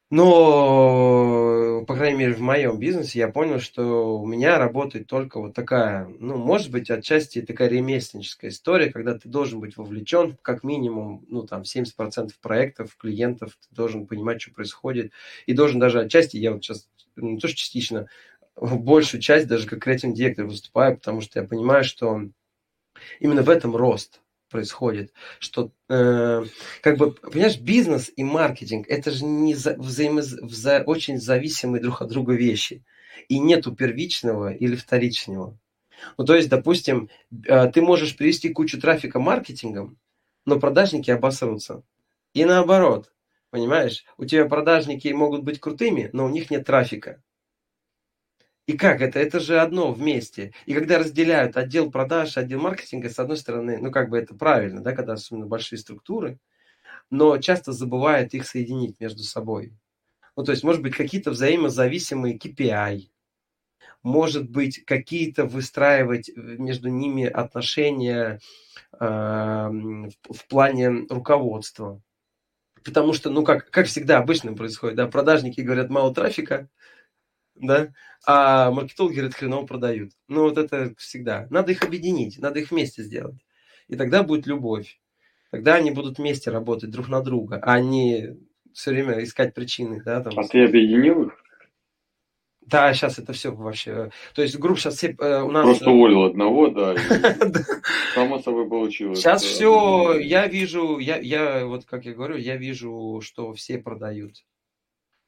[0.08, 5.52] Но, по крайней мере, в моем бизнесе я понял, что у меня работает только вот
[5.52, 11.24] такая, ну, может быть, отчасти такая ремесленническая история, когда ты должен быть вовлечен, как минимум,
[11.28, 15.10] ну, там, 70% проектов, клиентов, ты должен понимать, что происходит,
[15.46, 18.06] и должен даже отчасти, я вот сейчас, ну, не то, что частично,
[18.60, 22.22] большую часть даже как креативный директор выступаю, потому что я понимаю, что
[23.18, 24.20] именно в этом рост
[24.50, 26.44] происходит, что э,
[26.82, 32.02] как бы понимаешь бизнес и маркетинг это же не за, взаимо, вза, очень зависимые друг
[32.02, 32.84] от друга вещи
[33.28, 35.58] и нету первичного или вторичного.
[36.18, 37.08] Ну то есть, допустим,
[37.46, 39.98] э, ты можешь привести кучу трафика маркетингом,
[40.44, 41.82] но продажники обосрутся.
[42.34, 43.12] И наоборот,
[43.50, 47.22] понимаешь, у тебя продажники могут быть крутыми, но у них нет трафика.
[48.70, 49.18] И как это?
[49.18, 50.52] Это же одно вместе.
[50.64, 54.80] И когда разделяют отдел продаж, отдел маркетинга, с одной стороны, ну как бы это правильно,
[54.80, 56.38] да, когда особенно большие структуры,
[57.10, 59.72] но часто забывают их соединить между собой.
[60.36, 63.08] Ну то есть, может быть, какие-то взаимозависимые KPI,
[64.04, 68.38] может быть, какие-то выстраивать между ними отношения
[68.92, 72.00] э, в, в плане руководства.
[72.84, 76.68] Потому что, ну, как, как всегда обычно происходит, да, продажники говорят мало трафика,
[77.60, 77.92] да,
[78.26, 80.12] а маркетологи говорят, хреново продают.
[80.28, 81.46] Ну, вот это всегда.
[81.50, 83.40] Надо их объединить, надо их вместе сделать.
[83.88, 85.00] И тогда будет любовь.
[85.50, 88.36] Тогда они будут вместе работать друг на друга, а не
[88.72, 90.02] все время искать причины.
[90.04, 90.38] Да, там.
[90.38, 91.44] А ты объединил их?
[92.60, 94.10] Да, сейчас это все вообще.
[94.32, 95.64] То есть, группа сейчас все э, у нас...
[95.64, 96.94] Просто уволил одного, да,
[98.14, 99.18] само собой получилось.
[99.18, 103.78] Сейчас да, все, я вижу, я, я вот как я говорю, я вижу, что все
[103.78, 104.44] продают.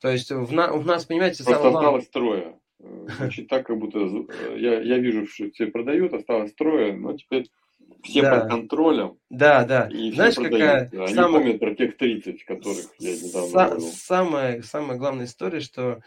[0.03, 2.59] То есть в на, у нас, понимаете, Просто самое осталось трое.
[2.81, 7.17] Э, Звучит так, как будто э, я, я вижу, что все продают, осталось трое, но
[7.17, 7.49] теперь
[8.03, 8.41] все Да.
[8.41, 9.89] под контролем, Да, да.
[9.93, 10.91] и все Знаешь, продают.
[10.91, 13.81] какая Они самая- помнят про тех 30, которых я недавно Са- говорил.
[13.95, 16.01] самая, самая главная история, что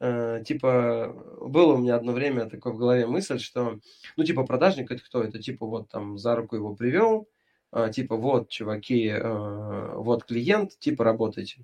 [0.00, 3.78] э, типа было у меня одно время такое в голове мысль, что
[4.18, 5.22] ну типа продажник это кто?
[5.24, 7.28] Это типа вот там за руку его привел,
[7.72, 11.62] а, типа вот чуваки, э, вот клиент, типа работайте.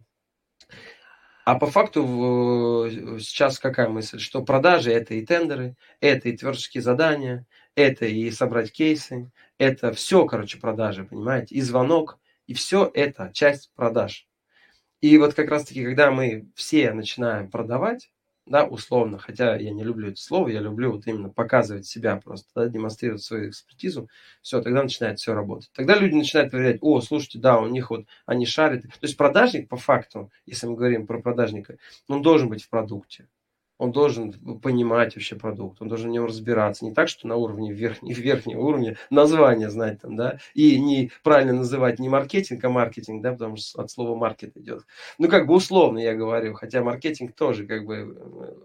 [1.45, 2.89] А по факту
[3.21, 4.19] сейчас какая мысль?
[4.19, 10.25] Что продажи это и тендеры, это и творческие задания, это и собрать кейсы, это все,
[10.27, 14.27] короче, продажи, понимаете, и звонок, и все это часть продаж.
[15.03, 18.11] И вот как раз-таки, когда мы все начинаем продавать,
[18.47, 22.49] да, условно, хотя я не люблю это слово, я люблю вот именно показывать себя просто,
[22.55, 24.09] да, демонстрировать свою экспертизу,
[24.43, 25.71] все, тогда начинает все работать.
[25.75, 28.83] Тогда люди начинают проверять, о, слушайте, да, у них вот, они шарят.
[28.83, 31.79] То есть продажник по факту, если мы говорим про продажника,
[32.09, 33.27] он должен быть в продукте
[33.79, 36.85] он должен понимать вообще продукт, он должен в нем разбираться.
[36.85, 41.53] Не так, что на уровне верхнего, верхнего уровня название знать там, да, и не правильно
[41.53, 44.85] называть не маркетинг, а маркетинг, да, потому что от слова маркет идет.
[45.19, 48.17] Ну, как бы условно я говорю, хотя маркетинг тоже как бы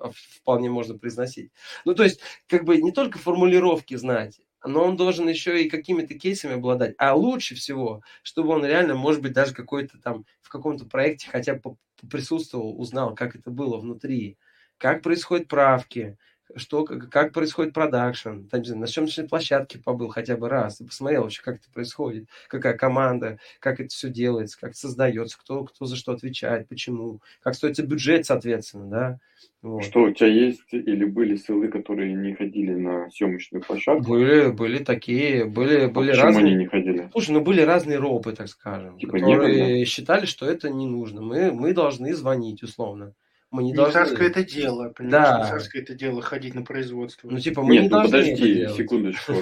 [0.01, 1.51] э, вполне можно произносить.
[1.85, 6.13] Ну, то есть, как бы не только формулировки знать, но он должен еще и какими-то
[6.15, 6.93] кейсами обладать.
[6.97, 11.55] А лучше всего, чтобы он реально, может быть, даже какой-то там в каком-то проекте хотя
[11.55, 11.77] бы
[12.09, 14.37] присутствовал, узнал, как это было внутри
[14.79, 16.17] как происходят правки,
[16.55, 21.41] что, как происходит продакшн, там, на съемочной площадке побыл хотя бы раз, ты посмотрел вообще,
[21.43, 26.11] как это происходит, какая команда, как это все делается, как создается, кто, кто за что
[26.11, 29.19] отвечает, почему, как стоится бюджет, соответственно, да.
[29.61, 29.83] Вот.
[29.83, 34.09] Что у тебя есть или были ссылы, которые не ходили на съемочную площадку?
[34.09, 36.45] Были, были такие, были, а были почему разные.
[36.45, 37.09] они не ходили?
[37.11, 41.21] Слушай, ну были разные ропы, так скажем, типа которые считали, что это не нужно.
[41.21, 43.13] Мы, мы должны звонить, условно.
[43.51, 43.93] Мы не, не должны...
[43.93, 45.23] царское это дело, понимаешь?
[45.23, 45.39] Да.
[45.39, 47.29] Не царское это дело ходить на производство.
[47.29, 49.33] Ну, типа, мы Нет, не ну подожди секундочку,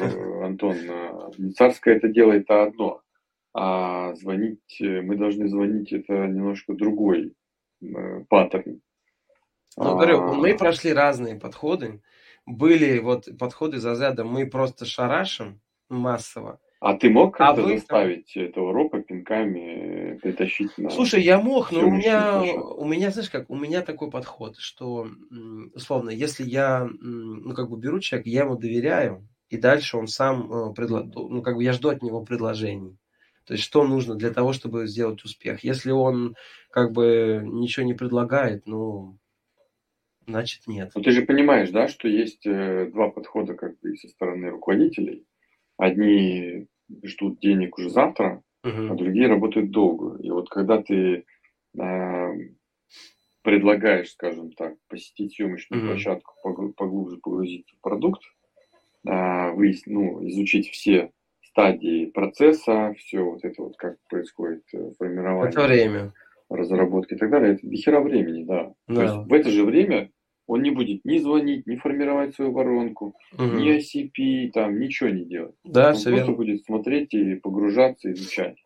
[0.44, 0.78] Антон.
[1.38, 3.02] Не царское это дело это одно.
[3.54, 7.34] А звонить, э, мы должны звонить, это немножко другой
[7.82, 8.82] э, паттерн.
[9.76, 10.34] Ну, говорю, а.
[10.34, 12.02] мы прошли разные подходы.
[12.46, 17.66] Были вот подходы за заряда, мы просто шарашим массово, а ты мог а как-то а
[17.66, 17.78] вы...
[17.78, 19.87] заставить этого рока пинками
[20.18, 20.90] притащить на...
[20.90, 25.08] Слушай, я мог, но у меня, у меня, знаешь как, у меня такой подход, что,
[25.74, 30.52] условно, если я, ну, как бы беру человека, я ему доверяю, и дальше он сам,
[30.52, 32.98] э, ну, как бы я жду от него предложений.
[33.46, 35.64] То есть, что нужно для того, чтобы сделать успех.
[35.64, 36.36] Если он,
[36.70, 39.18] как бы, ничего не предлагает, ну,
[40.26, 40.92] значит, нет.
[40.96, 45.26] Но ты же понимаешь, да, что есть э, два подхода, как бы, со стороны руководителей–
[45.78, 46.68] Одни
[47.04, 48.92] ждут денег уже завтра, uh-huh.
[48.92, 50.18] а другие работают долго.
[50.22, 51.26] И вот когда ты
[51.80, 52.28] э,
[53.42, 55.88] предлагаешь, скажем так, посетить съемочную uh-huh.
[55.88, 56.34] площадку,
[56.76, 58.22] поглубже погрузиться в продукт,
[59.08, 65.50] э, выяснить, ну, изучить все стадии процесса, все вот это вот, как происходит э, формирование.
[65.50, 66.14] Это время.
[66.50, 67.54] Разработки и так далее.
[67.54, 68.74] Это дохера времени, да.
[68.88, 68.96] да.
[68.96, 70.12] То есть в это же время
[70.48, 73.44] он не будет ни звонить, ни формировать свою воронку, угу.
[73.44, 75.56] ни ICP, там ничего не делать.
[75.64, 76.36] Да, он все просто верно.
[76.36, 78.58] будет смотреть и погружаться, изучать.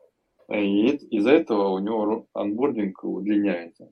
[0.53, 3.91] И из-за этого у него анбординг удлиняется,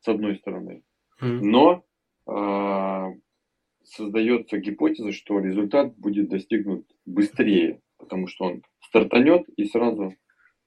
[0.00, 0.82] с одной стороны.
[1.20, 1.26] Угу.
[1.26, 1.84] Но
[2.28, 3.14] э,
[3.82, 10.14] создается гипотеза, что результат будет достигнут быстрее, потому что он стартанет и сразу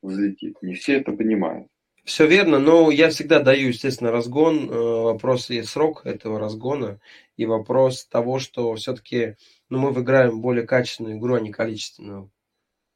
[0.01, 0.57] взлетит.
[0.61, 1.67] Не все это понимают.
[2.07, 4.69] Все верно, но я всегда даю, естественно, разгон.
[4.69, 7.01] Э, вопрос и срок этого разгона,
[7.35, 9.35] и вопрос того, что все-таки
[9.67, 12.31] ну, мы выиграем более качественную игру, а не количественную.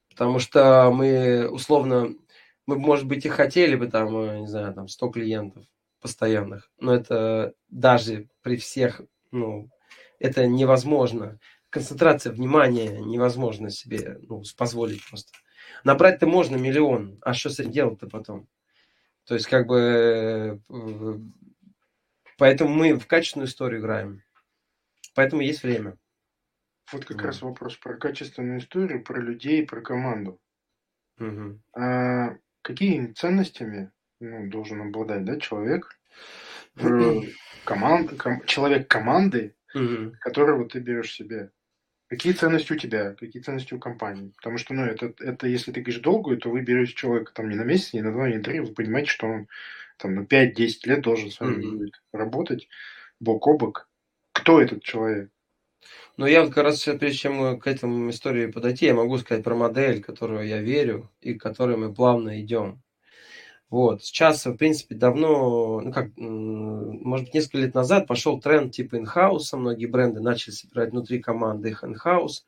[0.10, 2.16] Потому что мы, условно,
[2.66, 5.66] мы, может быть, и хотели бы там, э, не знаю, там 100 клиентов
[6.00, 9.70] постоянных, но это даже при всех, ну,
[10.20, 11.38] это невозможно.
[11.70, 15.34] Концентрация внимания невозможно себе ну, позволить просто.
[15.84, 18.48] Набрать-то можно миллион, а что с этим делать-то потом?
[19.26, 21.18] То есть, как бы, э,
[22.38, 24.24] поэтому мы в качественную историю играем.
[25.14, 25.98] Поэтому есть время.
[26.92, 27.24] Вот как да.
[27.26, 30.40] раз вопрос про качественную историю, про людей, про команду.
[31.20, 31.62] Угу.
[31.78, 36.00] А какими ценностями ну, должен обладать да, человек,
[37.66, 40.16] команд, ком, человек команды, угу.
[40.20, 41.52] которого ты берешь себе?
[42.12, 44.34] Какие ценности у тебя, какие ценности у компании?
[44.36, 47.56] Потому что, ну, это, это если ты говоришь долгую, то вы берете человека там не
[47.56, 49.48] на месяц, не на два, не на три, вы понимаете, что он
[49.96, 51.72] там на 5-10 лет должен с вами mm-hmm.
[51.72, 52.68] будет работать
[53.22, 53.88] бок о бок.
[54.34, 55.30] Кто этот человек?
[56.18, 59.56] Ну, я вот как раз, прежде чем к этому истории подойти, я могу сказать про
[59.56, 62.84] модель, которую я верю и к которой мы плавно идем.
[63.72, 64.04] Вот.
[64.04, 69.56] Сейчас, в принципе, давно, ну как, может быть, несколько лет назад пошел тренд типа инхауса.
[69.56, 72.46] Многие бренды начали собирать внутри команды их инхаус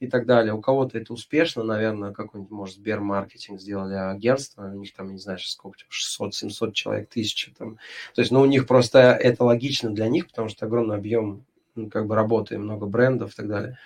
[0.00, 0.52] и так далее.
[0.52, 5.38] У кого-то это успешно, наверное, какой-нибудь, может, Сбермаркетинг сделали агентство, у них там, не знаю,
[5.38, 7.76] сколько, 600-700 человек, 1000 там.
[8.14, 11.44] То есть, ну, у них просто это логично для них, потому что огромный объем
[11.90, 13.78] как бы работы, много брендов и так далее.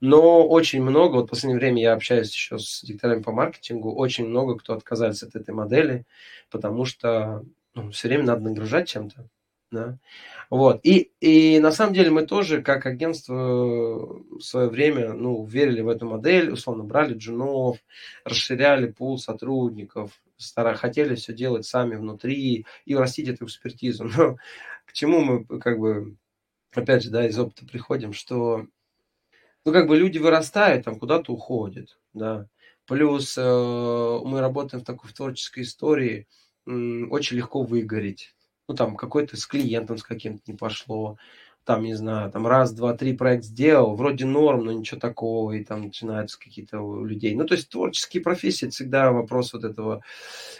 [0.00, 4.26] Но очень много, вот в последнее время я общаюсь еще с директорами по маркетингу, очень
[4.26, 6.04] много кто отказались от этой модели,
[6.50, 9.28] потому что ну, все время надо нагружать чем-то.
[9.72, 9.98] Да?
[10.48, 10.80] Вот.
[10.84, 15.88] И, и на самом деле мы тоже, как агентство, в свое время ну, верили в
[15.88, 17.78] эту модель, условно брали джунов,
[18.24, 24.04] расширяли пул сотрудников, стара, хотели все делать сами внутри и растить эту экспертизу.
[24.16, 24.36] Но
[24.86, 26.16] к чему мы как бы,
[26.76, 28.66] опять же, да, из опыта приходим, что
[29.64, 32.48] ну, как бы люди вырастают, там куда-то уходят, да.
[32.86, 36.28] Плюс э, мы работаем в такой в творческой истории,
[36.66, 38.36] э, очень легко выгореть
[38.68, 41.18] ну, там, какой-то с клиентом с каким-то не пошло,
[41.64, 45.64] там, не знаю, там раз, два, три проект сделал, вроде норм, но ничего такого, и
[45.64, 47.34] там начинаются какие-то у людей.
[47.34, 50.02] Ну, то есть творческие профессии всегда вопрос вот этого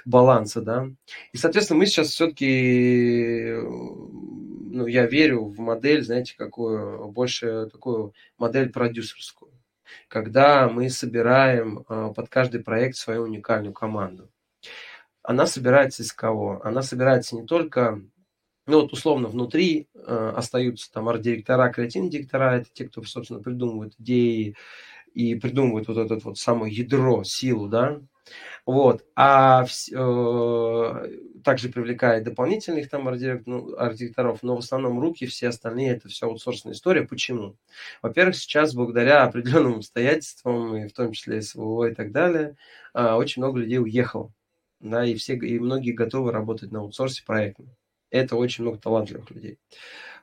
[0.04, 0.88] баланса, да.
[1.32, 3.54] И, соответственно, мы сейчас все-таки,
[4.76, 9.52] ну, я верю в модель, знаете, какую, больше такую модель продюсерскую,
[10.08, 14.30] когда мы собираем а, под каждый проект свою уникальную команду.
[15.22, 16.60] Она собирается из кого?
[16.62, 18.02] Она собирается не только,
[18.66, 23.94] ну вот условно внутри э, остаются там арт-директора, креативные директора, это те, кто, собственно, придумывают
[23.98, 24.56] идеи
[25.14, 28.00] и придумывают вот этот вот самое ядро, силу, да,
[28.64, 31.10] вот, а э,
[31.44, 37.02] также привлекает дополнительных там арт-директоров, но в основном руки, все остальные, это все аутсорсная история.
[37.02, 37.56] Почему?
[38.02, 42.56] Во-первых, сейчас благодаря определенным обстоятельствам, и в том числе СВО и так далее,
[42.94, 44.32] э, очень много людей уехало
[44.80, 47.66] да, и все, и многие готовы работать на аутсорсе проектно.
[48.10, 49.58] Это очень много талантливых людей.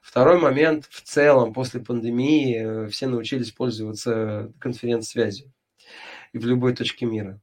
[0.01, 5.51] Второй момент, в целом, после пандемии э, все научились пользоваться конференц-связью
[6.33, 7.39] в любой точке мира.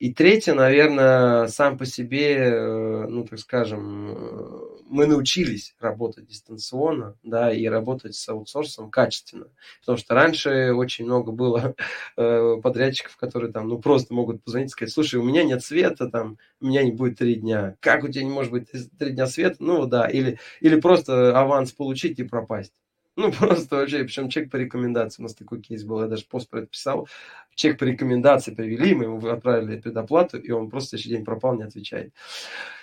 [0.00, 7.18] И третье, наверное, сам по себе, э, ну, так скажем, э, мы научились работать дистанционно,
[7.22, 9.48] да, и работать с аутсорсом качественно.
[9.80, 11.74] Потому что раньше очень много было
[12.16, 16.08] э, подрядчиков, которые там, ну, просто могут позвонить и сказать, слушай, у меня нет света,
[16.08, 17.76] там, у меня не будет три дня.
[17.80, 18.68] Как у тебя не может быть
[18.98, 19.56] три дня света?
[19.58, 20.08] Ну, да.
[20.08, 22.72] Или, или просто аванс получить и пропасть.
[23.16, 25.22] Ну, просто вообще, причем чек по рекомендации.
[25.22, 27.08] У нас такой кейс был, я даже пост про это писал.
[27.54, 31.64] Чек по рекомендации привели, мы ему отправили предоплату, и он просто еще день пропал, не
[31.64, 32.14] отвечает.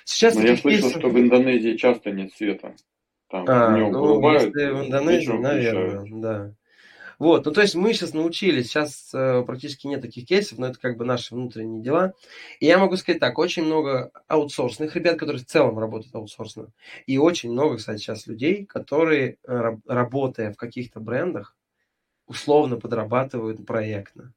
[0.03, 1.01] Сейчас Но я слышал, кейсов...
[1.01, 2.75] что в Индонезии часто нет света.
[3.29, 6.53] Там а, ну, если в Индонезии, наверное, да.
[7.19, 10.77] Вот, ну то есть мы сейчас научились, сейчас э, практически нет таких кейсов, но это
[10.80, 12.13] как бы наши внутренние дела.
[12.60, 16.67] И я могу сказать так, очень много аутсорсных ребят, которые в целом работают аутсорсно.
[17.08, 21.56] И очень много, кстати, сейчас людей, которые, э, работая в каких-то брендах,
[22.27, 24.34] условно подрабатывают проектно.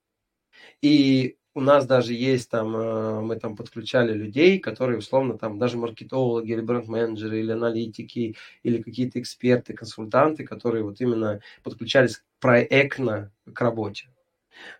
[0.80, 5.76] И у нас даже есть там, э, мы там подключали людей, которые условно там даже
[5.78, 13.60] маркетологи или бренд-менеджеры или аналитики или какие-то эксперты, консультанты, которые вот именно подключались проектно к
[13.60, 14.08] работе.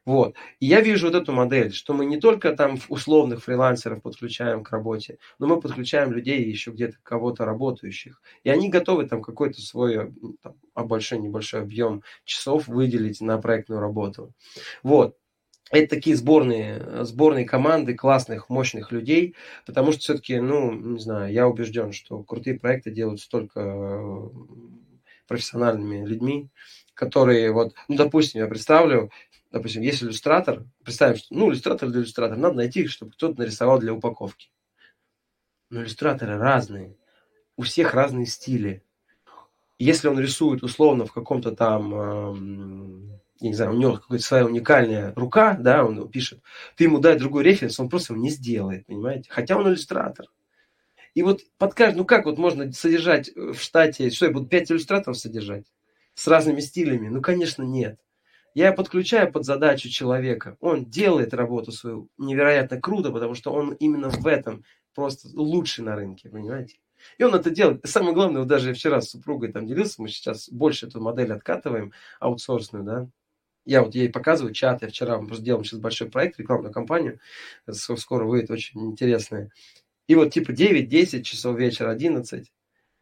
[0.04, 0.34] Вот.
[0.58, 4.70] И я вижу вот эту модель, что мы не только там условных фрилансеров подключаем к
[4.70, 8.20] работе, но мы подключаем людей еще где-то кого-то работающих.
[8.44, 13.80] И они готовы там какой-то свой там, а большой, небольшой объем часов выделить на проектную
[13.80, 14.32] работу.
[14.82, 15.16] Вот
[15.70, 21.46] это такие сборные, сборные команды классных, мощных людей, потому что все-таки, ну, не знаю, я
[21.46, 24.28] убежден, что крутые проекты делаются только э,
[25.28, 26.50] профессиональными людьми,
[26.94, 29.10] которые вот, ну, допустим, я представлю,
[29.52, 33.94] допустим, есть иллюстратор, представим, что, ну, иллюстратор для иллюстратора, надо найти, чтобы кто-то нарисовал для
[33.94, 34.50] упаковки.
[35.70, 36.96] Но иллюстраторы разные,
[37.56, 38.82] у всех разные стили.
[39.78, 45.56] Если он рисует условно в каком-то там не знаю, у него какая-то своя уникальная рука,
[45.58, 46.40] да, он пишет,
[46.76, 49.30] ты ему дай другой референс, он просто его не сделает, понимаете?
[49.30, 50.26] Хотя он иллюстратор.
[51.14, 54.70] И вот под каждый, ну как вот можно содержать в штате, что я буду пять
[54.70, 55.66] иллюстраторов содержать
[56.14, 57.08] с разными стилями?
[57.08, 57.98] Ну, конечно, нет.
[58.54, 60.56] Я подключаю под задачу человека.
[60.60, 65.94] Он делает работу свою невероятно круто, потому что он именно в этом просто лучший на
[65.94, 66.78] рынке, понимаете?
[67.18, 67.80] И он это делает.
[67.86, 71.32] самое главное, вот даже я вчера с супругой там делился, мы сейчас больше эту модель
[71.32, 73.08] откатываем, аутсорсную, да,
[73.64, 77.20] я вот ей показываю чат, я вчера мы просто делаем сейчас большой проект, рекламную кампанию,
[77.68, 79.50] скоро выйдет очень интересная.
[80.06, 82.50] И вот типа 9-10 часов вечера, 11.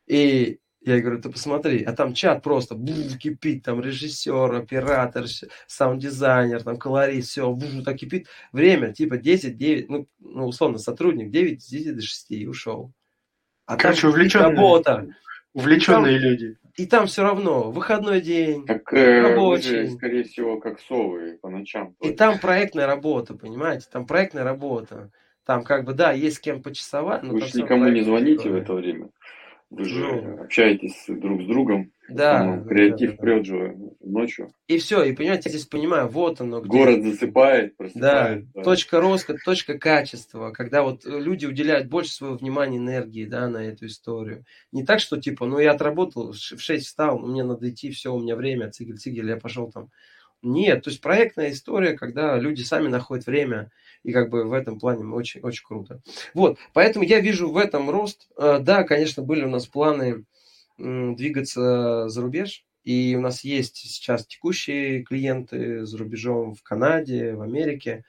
[0.09, 5.25] И я говорю, ты посмотри, а там чат просто бух, кипит, там режиссер, оператор,
[5.67, 8.29] саунд-дизайнер, там колорист, все, бух, так кипит.
[8.53, 12.93] Время типа 10-9, ну, ну, условно, сотрудник 9 с 10 до 6 и ушел.
[13.67, 15.07] А Короче, увлеченные, работа.
[15.53, 16.57] увлеченные там, люди.
[16.79, 19.87] И там все равно выходной день, так, э, рабочий.
[19.87, 21.97] Же, скорее всего, как совы по ночам.
[22.01, 23.89] И там проектная работа, понимаете?
[23.93, 25.11] Там проектная работа.
[25.45, 27.25] Там как бы, да, есть с кем почасовать.
[27.25, 29.11] Вы же никому не звоните в это время.
[29.71, 31.91] Вы же ну, общаетесь друг с другом.
[32.09, 33.23] Да, Ну, да, креатив да, да.
[33.23, 34.53] прет же ночью.
[34.67, 36.61] И все, и понимаете, я здесь понимаю, вот оно.
[36.61, 38.53] где- Город засыпает, Да, просыпает.
[38.53, 38.63] да.
[38.63, 43.59] точка роста, точка качества, когда вот э, люди уделяют больше своего внимания, энергии, да, на
[43.59, 44.45] эту историю.
[44.73, 48.21] Не так, что типа, ну я отработал, в 6 встал, мне надо идти, все, у
[48.21, 49.91] меня время, цигель-цигель, я пошел там.
[50.41, 53.71] Нет, то есть проектная история, когда люди сами находят время,
[54.05, 56.01] и как бы в этом плане очень, очень круто.
[56.33, 58.29] Вот, поэтому я вижу в этом рост.
[58.39, 60.25] Э, Да, конечно, были у нас планы
[60.79, 67.43] двигаться за рубеж, и у нас есть сейчас текущие клиенты за рубежом в Канаде, в
[67.43, 68.05] Америке.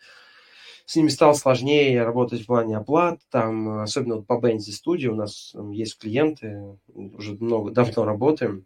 [0.85, 3.19] С ними стало сложнее работать в плане оплат.
[3.29, 8.65] Там, особенно вот по Benzi студии у нас есть клиенты, уже много, давно работаем.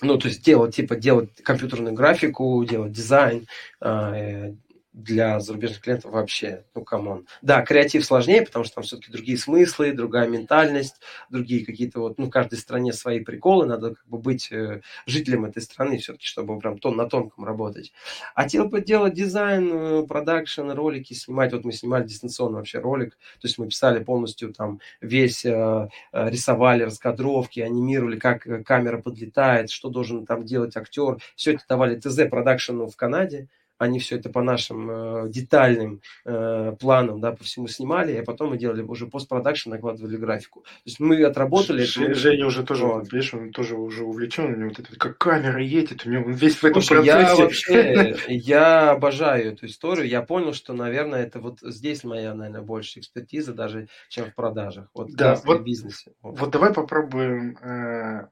[0.00, 3.48] Ну, то есть делать, типа, делать компьютерную графику, делать дизайн
[3.80, 4.54] а, э,
[4.92, 7.26] для зарубежных клиентов вообще, ну, come on.
[7.42, 10.96] Да, креатив сложнее, потому что там все-таки другие смыслы, другая ментальность,
[11.30, 15.44] другие какие-то вот, ну, в каждой стране свои приколы, надо как бы быть э, жителем
[15.44, 17.92] этой страны все-таки, чтобы прям тон, на тонком работать.
[18.34, 23.10] А типа делать дизайн, э, продакшн, ролики снимать, вот мы снимали дистанционно вообще ролик,
[23.40, 29.00] то есть мы писали полностью там весь, э, э, рисовали раскадровки, анимировали, как э, камера
[29.00, 33.48] подлетает, что должен там делать актер, все это давали ТЗ продакшену в Канаде,
[33.78, 38.50] они все это по нашим э, детальным э, планам, да, по всему снимали, а потом
[38.50, 40.60] мы делали уже постпродакшн, накладывали графику.
[40.62, 41.84] То есть мы отработали...
[41.84, 42.94] Ж- это- Женя уже тоже, Вот.
[43.04, 46.24] вот, видишь, он тоже уже увлечен, у него вот это, как камера едет, у него
[46.26, 47.42] он весь в этом Слушай, я процессе.
[47.42, 50.08] вообще, я обожаю эту историю.
[50.08, 54.88] Я понял, что, наверное, это вот здесь моя, наверное, больше экспертиза даже, чем в продажах.
[54.94, 56.12] Вот, Да, раз в вот- бизнесе.
[56.22, 56.38] Вот.
[56.38, 58.26] Вот давай попробуем э,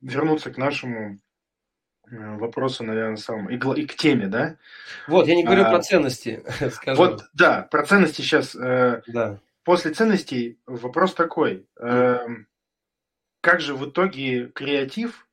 [0.00, 1.18] вернуться к нашему
[2.10, 4.56] вопросу, наверное, самому, и, и к теме, да?
[5.06, 7.00] Вот, я не говорю А, про ценности, скажу.
[7.02, 8.54] Вот, да, про ценности сейчас.
[8.54, 9.40] э, Да.
[9.64, 11.66] после ценностей вопрос такой.
[11.80, 12.18] э,
[13.42, 15.26] как же в итоге креатив,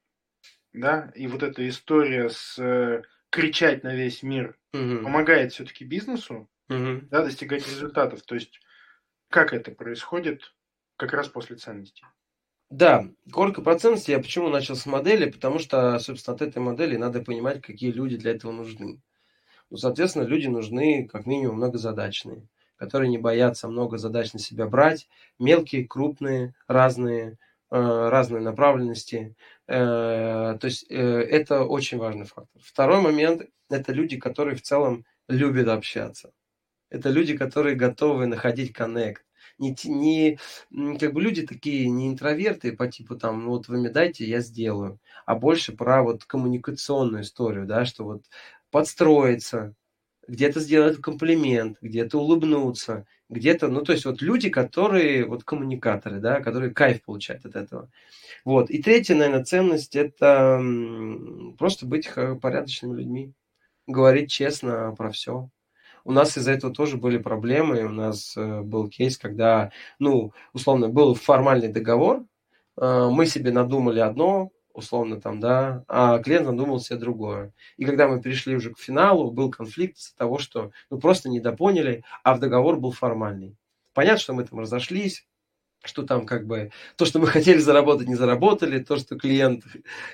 [0.74, 5.04] да, и вот эта история с э, кричать на весь мир Мгм.
[5.04, 7.08] помогает все-таки бизнесу, Мгм.
[7.10, 8.22] да, достигать результатов?
[8.24, 8.60] То есть
[9.30, 10.54] как это происходит
[10.96, 12.06] как раз после ценностей?
[12.70, 14.11] Да, коротко про ценности.
[14.11, 15.30] Я почему начал с модели?
[15.30, 18.99] Потому что, собственно, от этой модели надо понимать, какие люди для этого нужны.
[19.70, 22.47] Ну, соответственно, люди нужны как минимум многозадачные,
[22.78, 25.07] которые не боятся много задач на себя брать,
[25.39, 27.38] мелкие, крупные, разные,
[27.72, 29.36] э, разные направленности.
[29.68, 32.61] Э, то есть э, это очень важный фактор.
[32.61, 36.32] Второй момент– это люди, которые в целом любят общаться.
[36.91, 39.26] Это люди, которые готовы находить коннект.
[39.60, 40.38] Не, не,
[40.99, 44.99] как бы люди такие не интроверты по типу там, вот вы мне дайте, я сделаю,
[45.26, 48.24] а больше про вот коммуникационную историю, да, что вот
[48.70, 49.74] подстроиться,
[50.28, 56.41] где-то сделать комплимент, где-то улыбнуться, где-то, ну то есть вот люди, которые вот коммуникаторы, да,
[56.41, 57.89] которые кайф получают от этого.
[58.45, 58.70] Вот.
[58.72, 60.62] И третья, наверное, ценность это
[61.60, 63.34] просто быть х- порядочными людьми,
[63.88, 65.49] говорить честно про все.
[66.08, 67.84] У нас из-за этого тоже были проблемы.
[67.84, 72.24] У нас э, был кейс, когда, ну, условно, был формальный договор,
[72.80, 77.51] э, мы себе надумали одно, условно там, да, а клиент надумал себе другое.
[77.76, 82.05] И когда мы перешли уже к финалу, был конфликт из-за того, что ну просто недопоняли,
[82.24, 83.58] а в договор был формальный.
[83.93, 85.28] Понятно, что мы там разошлись,
[85.84, 89.64] что там как бы то, что мы хотели заработать, не заработали, то, что клиент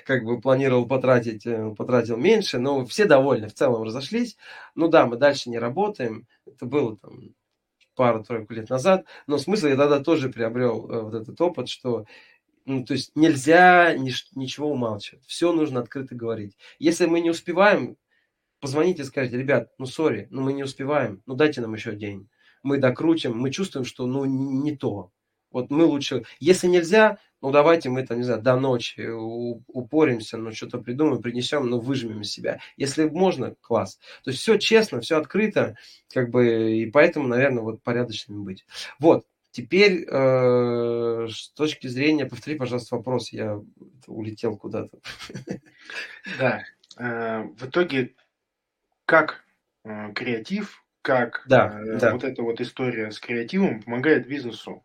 [0.04, 4.36] как бы планировал потратить, э, потратил меньше, но все довольны, в целом разошлись.
[4.74, 7.34] Ну да, мы дальше не работаем, это было там
[7.94, 12.06] пару-тройку лет назад, но смысл я тогда тоже приобрел э, вот этот опыт, что
[12.66, 16.56] ну, то есть нельзя нич- ничего умалчивать, все нужно открыто говорить.
[16.78, 17.96] Если мы не успеваем,
[18.60, 22.28] позвоните и скажите, ребят, ну сори, ну мы не успеваем, ну дайте нам еще день.
[22.62, 25.12] Мы докрутим, мы чувствуем, что ну не то.
[25.54, 30.50] Вот мы лучше, если нельзя, ну давайте мы там, не знаю, до ночи упоримся, ну
[30.52, 32.58] что-то придумаем, принесем, ну выжмем из себя.
[32.76, 34.00] Если можно, класс.
[34.24, 35.76] То есть все честно, все открыто,
[36.12, 38.66] как бы, и поэтому, наверное, вот порядочными быть.
[38.98, 43.60] Вот, теперь э, с точки зрения, повтори, пожалуйста, вопрос, я
[44.08, 44.98] улетел куда-то.
[46.38, 46.64] Да.
[46.98, 48.14] Э, В итоге,
[49.04, 49.44] как
[49.84, 52.12] э, креатив, как Да, э, да.
[52.12, 54.82] вот эта вот история с креативом помогает бизнесу?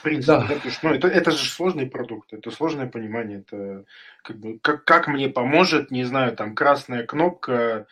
[0.00, 0.46] В принципе, Да.
[0.48, 3.84] да, потому что, ну, это, это же сложный продукт, это сложное понимание, это
[4.22, 7.86] как бы как, как мне поможет, не знаю, там красная кнопка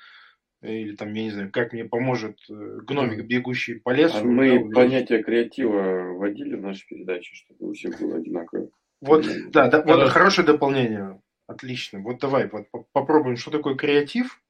[0.62, 4.16] или там, я не знаю, как мне поможет э, гномик, бегущий по лесу.
[4.16, 4.74] А да, мы увидеть.
[4.74, 8.70] понятие креатива вводили в нашей передаче, чтобы у всех было одинаковое.
[9.02, 11.20] Вот, да, да, вот хорошее дополнение.
[11.46, 12.00] Отлично.
[12.00, 14.40] Вот давай вот, по- попробуем, что такое креатив,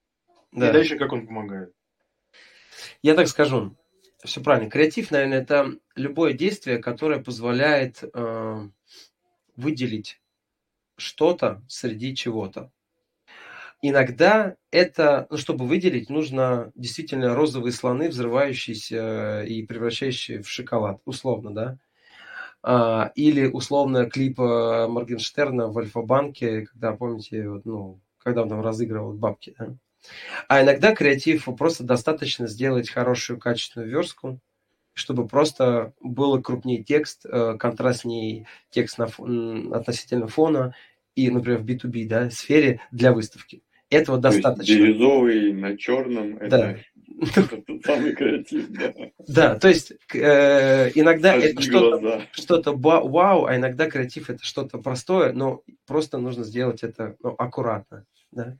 [0.53, 0.69] Да.
[0.69, 1.73] и дальше как он помогает.
[3.03, 3.75] Я так скажу.
[4.23, 4.69] Все правильно.
[4.69, 8.69] Креатив, наверное, это любое действие, которое позволяет э,
[9.55, 10.21] выделить
[10.97, 12.71] что-то среди чего-то.
[13.81, 21.53] Иногда это, ну, чтобы выделить, нужно действительно розовые слоны, взрывающиеся и превращающие в шоколад, условно,
[21.53, 21.77] да.
[22.63, 29.13] А, или условно клип Моргенштерна в Альфа-банке, когда, помните, вот, ну, когда он там разыгрывал
[29.13, 29.75] бабки, да?
[30.47, 34.39] А иногда креатив просто достаточно сделать хорошую качественную верстку,
[34.93, 39.05] чтобы просто было крупнее текст, э, контрастнее текст на,
[39.75, 40.75] относительно фона
[41.15, 43.61] и, например, в B2B да, сфере для выставки.
[43.89, 44.73] Этого То достаточно.
[44.73, 46.37] Бирюзовый на черном.
[46.47, 46.77] Да.
[47.35, 48.93] Это самый креатив, да.
[49.27, 55.33] Да, то есть э, иногда это что-то, что-то вау, а иногда креатив это что-то простое,
[55.33, 58.05] но просто нужно сделать это ну, аккуратно.
[58.31, 58.57] Да?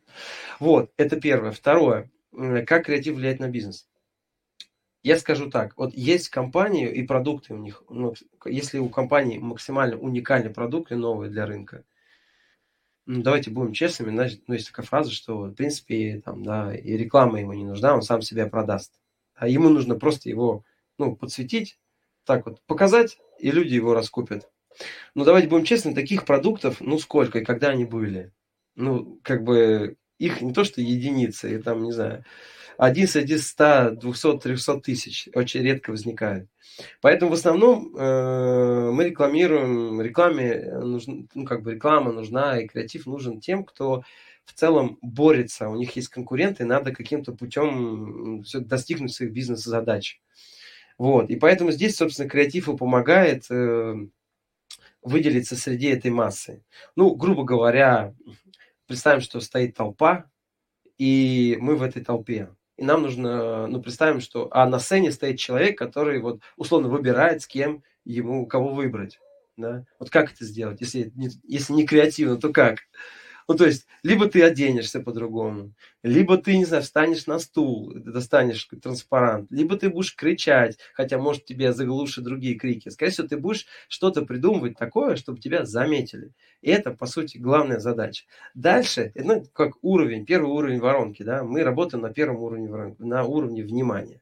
[0.59, 1.51] Вот, это первое.
[1.51, 2.09] Второе.
[2.31, 3.87] Как креатив влияет на бизнес?
[5.01, 8.13] Я скажу так, вот есть компании и продукты у них, ну,
[8.45, 11.85] если у компании максимально уникальный продукт и новый для рынка,
[13.05, 16.97] ну, давайте будем честными, значит, ну, есть такая фраза, что, в принципе, там, да, и
[16.97, 18.99] реклама ему не нужна, он сам себя продаст.
[19.35, 20.65] А ему нужно просто его,
[20.97, 21.79] ну, подсветить,
[22.25, 24.51] так вот, показать, и люди его раскупят.
[25.15, 28.33] Ну, давайте будем честны, таких продуктов, ну, сколько и когда они были?
[28.79, 32.23] Ну, как бы, их не то, что единицы, и там, не знаю,
[32.77, 36.47] один среди 100, 200, 300 тысяч очень редко возникает.
[37.01, 43.05] Поэтому в основном э, мы рекламируем, рекламе нужна, ну как бы реклама нужна и креатив
[43.05, 44.03] нужен тем, кто
[44.45, 50.21] в целом борется, у них есть конкуренты, надо каким-то путем достигнуть своих бизнес-задач.
[50.97, 53.95] Вот, и поэтому здесь, собственно, креатив и помогает э,
[55.01, 56.63] выделиться среди этой массы.
[56.95, 58.13] Ну, грубо говоря,
[58.89, 60.29] представим, что стоит толпа,
[60.97, 65.37] и мы в этой толпе и нам нужно, ну, представим, что, а на сцене стоит
[65.37, 69.19] человек, который вот условно выбирает, с кем ему, кого выбрать,
[69.57, 71.11] да, вот как это сделать, если,
[71.43, 72.77] если не креативно, то как?
[73.49, 75.73] Ну, то есть, либо ты оденешься по-другому,
[76.03, 81.45] либо ты, не знаю, встанешь на стул, достанешь транспарант, либо ты будешь кричать, хотя, может,
[81.45, 82.89] тебе заглушат другие крики.
[82.89, 86.31] Скорее всего, ты будешь что-то придумывать такое, чтобы тебя заметили.
[86.61, 88.25] И это, по сути, главная задача.
[88.53, 93.23] Дальше, ну, как уровень, первый уровень воронки, да, мы работаем на первом уровне воронки, на
[93.25, 94.21] уровне внимания.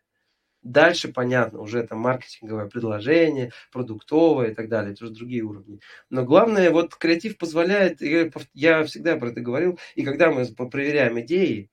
[0.67, 5.79] Дальше, понятно, уже это маркетинговое предложение, продуктовое и так далее, это уже другие уровни.
[6.09, 11.69] Но главное, вот креатив позволяет, я всегда про это говорил, и когда мы проверяем идеи,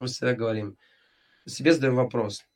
[0.00, 0.78] мы всегда говорим,
[1.46, 2.46] себе задаем вопрос,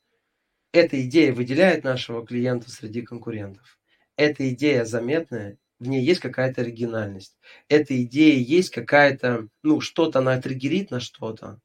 [0.71, 3.77] эта идея выделяет нашего клиента среди конкурентов?
[4.15, 7.37] Эта идея заметная, в ней есть какая-то оригинальность.
[7.69, 11.59] Эта идея есть какая-то, ну, что-то она триггерит на что-то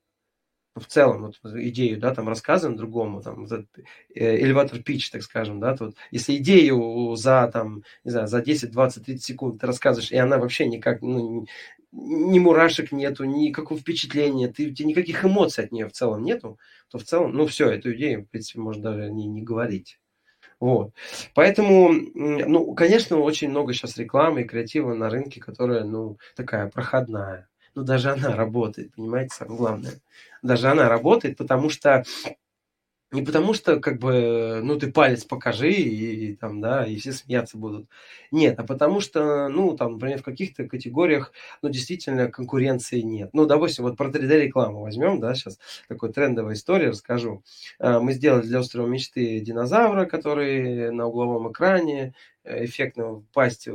[0.74, 3.46] в целом вот, идею, да, там рассказываем другому, там,
[4.14, 9.04] элеватор пич, так скажем, да, тут, если идею за, там, не знаю, за 10, 20,
[9.04, 11.46] 30 секунд ты рассказываешь, и она вообще никак, ну,
[11.92, 16.58] ни мурашек нету, никакого впечатления, ты, у тебя никаких эмоций от нее в целом нету,
[16.90, 19.98] то в целом, ну, все, эту идею, в принципе, можно даже не, не говорить.
[20.58, 20.94] Вот.
[21.34, 27.48] Поэтому, ну, конечно, очень много сейчас рекламы и креатива на рынке, которая, ну, такая проходная
[27.74, 29.92] но даже она работает, понимаете, самое главное.
[30.42, 32.04] Даже она работает, потому что
[33.12, 37.12] не потому что, как бы, ну, ты палец покажи, и, и там, да, и все
[37.12, 37.86] смеяться будут.
[38.30, 43.28] Нет, а потому что, ну, там, например, в каких-то категориях, ну, действительно, конкуренции нет.
[43.34, 45.58] Ну, допустим, вот про 3D-рекламу возьмем, да, сейчас
[45.88, 47.42] такой трендовая история расскажу.
[47.78, 52.14] А, мы сделали для острова мечты динозавра, который на угловом экране,
[52.44, 53.68] э, эффектно пасть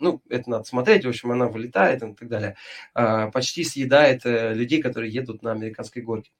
[0.00, 2.56] ну, это надо смотреть, в общем, она вылетает и так далее,
[2.94, 6.30] а, почти съедает э, людей, которые едут на американской горке.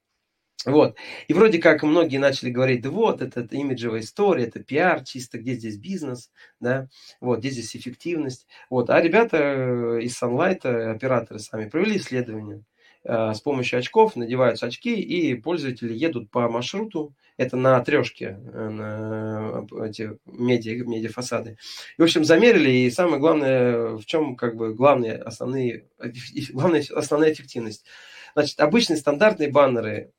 [0.67, 0.97] Вот.
[1.27, 5.39] И вроде как многие начали говорить, да вот, это, это имиджевая история, это пиар чисто,
[5.39, 6.31] где здесь бизнес,
[6.61, 6.89] да,
[7.21, 8.47] вот, где здесь эффективность.
[8.69, 8.91] Вот.
[8.91, 12.63] А ребята э, из Sunlight, операторы сами, провели исследование.
[13.03, 18.69] Э, с помощью очков надеваются очки, и пользователи едут по маршруту, это на трешке, э,
[18.69, 21.57] на эти медиа, медиафасады.
[21.97, 25.87] И, в общем, замерили, и самое главное, в чем как бы главные основные,
[26.53, 27.87] главная основная эффективность.
[28.35, 30.13] Значит, обычные стандартные баннеры,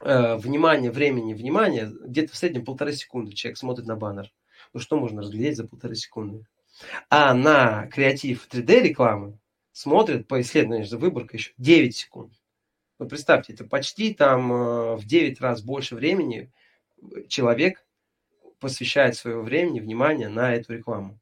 [0.00, 4.30] э, внимание, времени, внимание, где-то в среднем полторы секунды человек смотрит на баннер.
[4.72, 6.46] Ну, что можно разглядеть за полторы секунды?
[7.10, 9.38] А на креатив 3D рекламы
[9.72, 12.32] смотрит по исследованию, выборка еще 9 секунд.
[12.98, 16.52] Ну, представьте, это почти там э, в 9 раз больше времени
[17.28, 17.84] человек
[18.60, 21.18] посвящает своего времени, внимания на эту рекламу.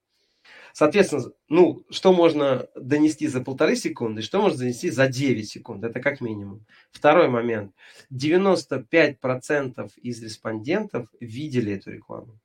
[0.73, 6.01] Соответственно, ну, что можно донести за полторы секунды, что можно донести за 9 секунд, это
[6.01, 6.65] как минимум.
[6.93, 7.75] Второй момент.
[8.13, 12.39] 95% из респондентов видели эту рекламу.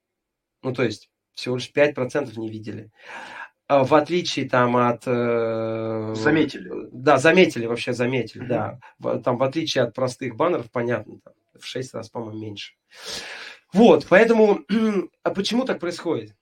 [0.63, 2.89] Ну, то есть, всего лишь 5% не видели.
[3.67, 5.03] А, в отличие там от...
[5.07, 6.71] Э, заметили.
[6.91, 8.79] Да, заметили, вообще заметили, mm-hmm.
[9.01, 9.19] да.
[9.21, 12.73] Там в отличие от простых баннеров, понятно, там, в 6 раз, по-моему, меньше.
[13.73, 14.61] Вот, поэтому,
[15.23, 16.35] а почему так происходит?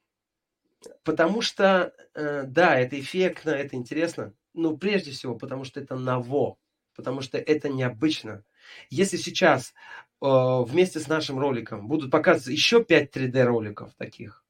[1.03, 6.57] Потому что, э, да, это эффектно, это интересно, но прежде всего, потому что это ново,
[6.93, 8.43] потому что это необычно.
[8.89, 9.73] Если сейчас
[10.21, 14.42] э, вместе с нашим роликом будут показываться еще 5 3D роликов таких,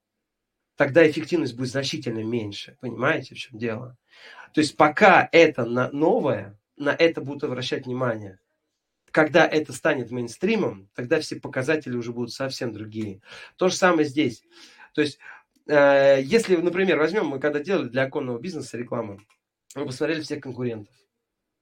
[0.75, 2.77] тогда эффективность будет значительно меньше.
[2.81, 3.97] Понимаете, в чем дело?
[4.53, 8.39] То есть пока это на новое, на это будут обращать внимание.
[9.11, 13.21] Когда это станет мейнстримом, тогда все показатели уже будут совсем другие.
[13.57, 14.43] То же самое здесь.
[14.93, 15.19] То есть,
[15.67, 19.19] э, если, например, возьмем, мы когда делали для оконного бизнеса рекламу,
[19.75, 20.93] мы посмотрели всех конкурентов.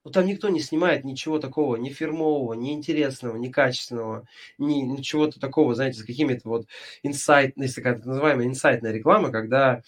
[0.04, 4.26] Ну, там никто не снимает ничего такого, ни фирмового, ни интересного, ни качественного,
[4.58, 6.66] ни ничего-то такого, знаете, с какими-то вот
[7.04, 9.82] инсайт, если так называемая инсайтная реклама, когда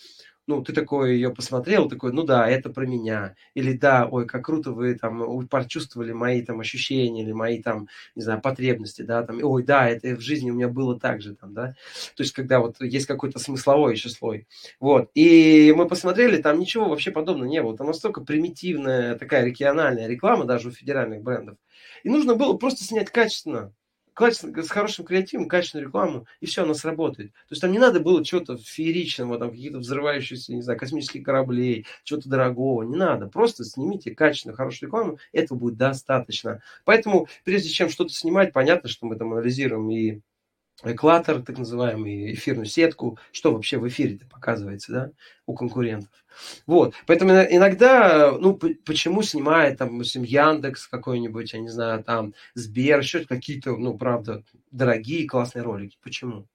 [0.47, 3.35] ну, ты такой ее посмотрел, такой, ну да, это про меня.
[3.55, 8.23] Или да, ой, как круто вы там почувствовали мои там ощущения или мои там, не
[8.23, 11.55] знаю, потребности, да, там, ой, да, это в жизни у меня было так же, там,
[11.55, 11.75] да.
[12.17, 14.47] То есть, когда вот есть какой-то смысловой еще слой.
[14.81, 15.11] Вот.
[15.15, 17.77] И мы посмотрели, там ничего вообще подобного не было.
[17.77, 21.57] Там настолько примитивная такая региональная реклама даже у федеральных брендов.
[22.03, 23.73] И нужно было просто снять качественно
[24.15, 27.33] качественно, с хорошим креативом, качественную рекламу, и все, она сработает.
[27.33, 31.87] То есть там не надо было чего-то фееричного, там какие-то взрывающиеся, не знаю, космические корабли,
[32.05, 33.27] чего-то дорогого, не надо.
[33.27, 36.63] Просто снимите качественную, хорошую рекламу, этого будет достаточно.
[36.85, 40.21] Поэтому, прежде чем что-то снимать, понятно, что мы там анализируем и
[40.83, 45.11] экватор, так называемый, эфирную сетку, что вообще в эфире показывается, да,
[45.47, 46.11] у конкурентов.
[46.67, 52.99] Вот, поэтому иногда, ну, почему снимает, там, допустим, Яндекс какой-нибудь, я не знаю, там, Сбер,
[52.99, 56.47] еще какие-то, ну, правда, дорогие классные ролики, почему?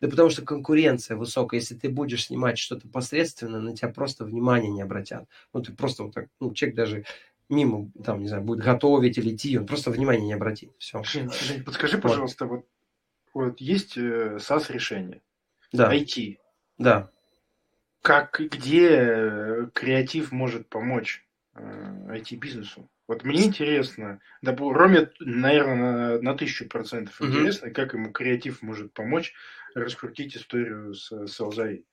[0.00, 1.60] Да потому что конкуренция высокая.
[1.60, 5.28] Если ты будешь снимать что-то посредственно, на тебя просто внимания не обратят.
[5.52, 7.04] Ну, ты просто вот так, ну, человек даже
[7.50, 10.70] мимо, там, не знаю, будет готовить или идти, он просто внимания не обратит.
[10.78, 11.02] Все.
[11.02, 12.64] Жень, Жень подскажи, пожалуйста, вот
[13.34, 15.22] вот есть э, SaaS-решение,
[15.72, 15.94] да.
[15.94, 16.38] IT.
[16.78, 17.10] Да.
[18.02, 21.24] Как, где э, креатив может помочь
[21.54, 22.82] IT-бизнесу?
[22.82, 27.74] Э, вот мне интересно, да, Роме, наверное, на, на тысячу процентов интересно, угу.
[27.74, 29.34] как ему креатив может помочь
[29.74, 31.84] раскрутить историю с, с Алзаей.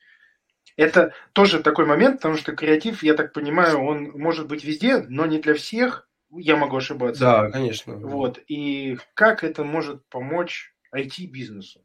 [0.76, 5.26] Это тоже такой момент, потому что креатив, я так понимаю, он может быть везде, но
[5.26, 6.08] не для всех.
[6.30, 7.20] Я могу ошибаться.
[7.20, 7.96] Да, конечно.
[7.96, 8.40] Вот.
[8.48, 11.82] И как это может помочь IT-бизнесу?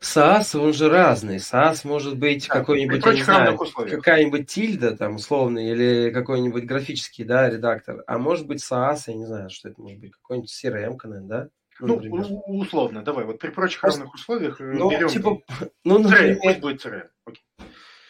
[0.00, 1.36] SaaS, он же разный.
[1.36, 7.48] SaaS может быть да, какой-нибудь, не знаю, какая-нибудь тильда там условный или какой-нибудь графический, да,
[7.48, 8.02] редактор.
[8.06, 11.48] А может быть SaaS, я не знаю, что это может быть, какой-нибудь CRM, наверное, да?
[11.80, 15.08] Ну, ну условно, давай, вот при прочих Просто, равных условиях э, ну, берем...
[15.08, 15.40] Типа,
[15.84, 17.08] ну, например, CRM, будет CRM.
[17.24, 17.42] Окей.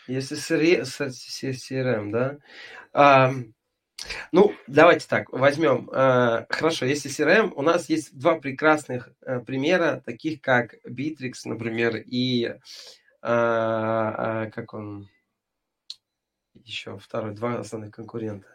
[0.07, 2.39] Если CRM, да?
[2.93, 3.33] А,
[4.33, 5.89] ну, давайте так, возьмем.
[5.93, 11.97] Э, хорошо, если CRM, у нас есть два прекрасных э, примера, таких как Bittrex, например,
[11.97, 12.57] и э,
[13.23, 15.09] как он
[16.55, 18.49] еще второй, два основных конкурента.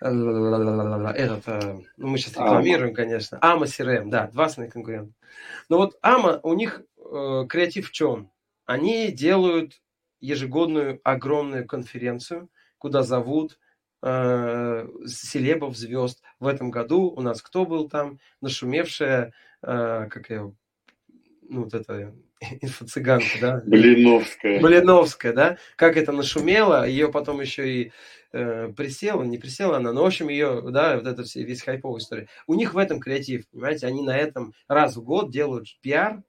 [0.00, 1.46] Этот,
[1.98, 3.38] ну, мы сейчас рекламируем, конечно.
[3.42, 5.12] Ама CRM, да, два основных конкурента.
[5.68, 8.30] Но вот Ама, у них креатив в чем?
[8.64, 9.82] Они делают
[10.20, 13.58] ежегодную огромную конференцию, куда зовут
[14.02, 16.22] э, селебов, звезд.
[16.38, 18.18] В этом году у нас кто был там?
[18.40, 19.32] Нашумевшая,
[19.62, 20.50] э, как я,
[21.48, 22.14] ну, вот это
[22.60, 23.62] инфо-цыганка, да?
[23.66, 24.60] Блиновская.
[24.60, 25.58] Блиновская, да?
[25.76, 27.92] Как это нашумело, ее потом еще и
[28.32, 32.00] э, присела, не присела она, но, в общем, ее, да, вот это все, весь хайповая
[32.00, 32.28] история.
[32.46, 36.22] У них в этом креатив, понимаете, они на этом раз в год делают пиар,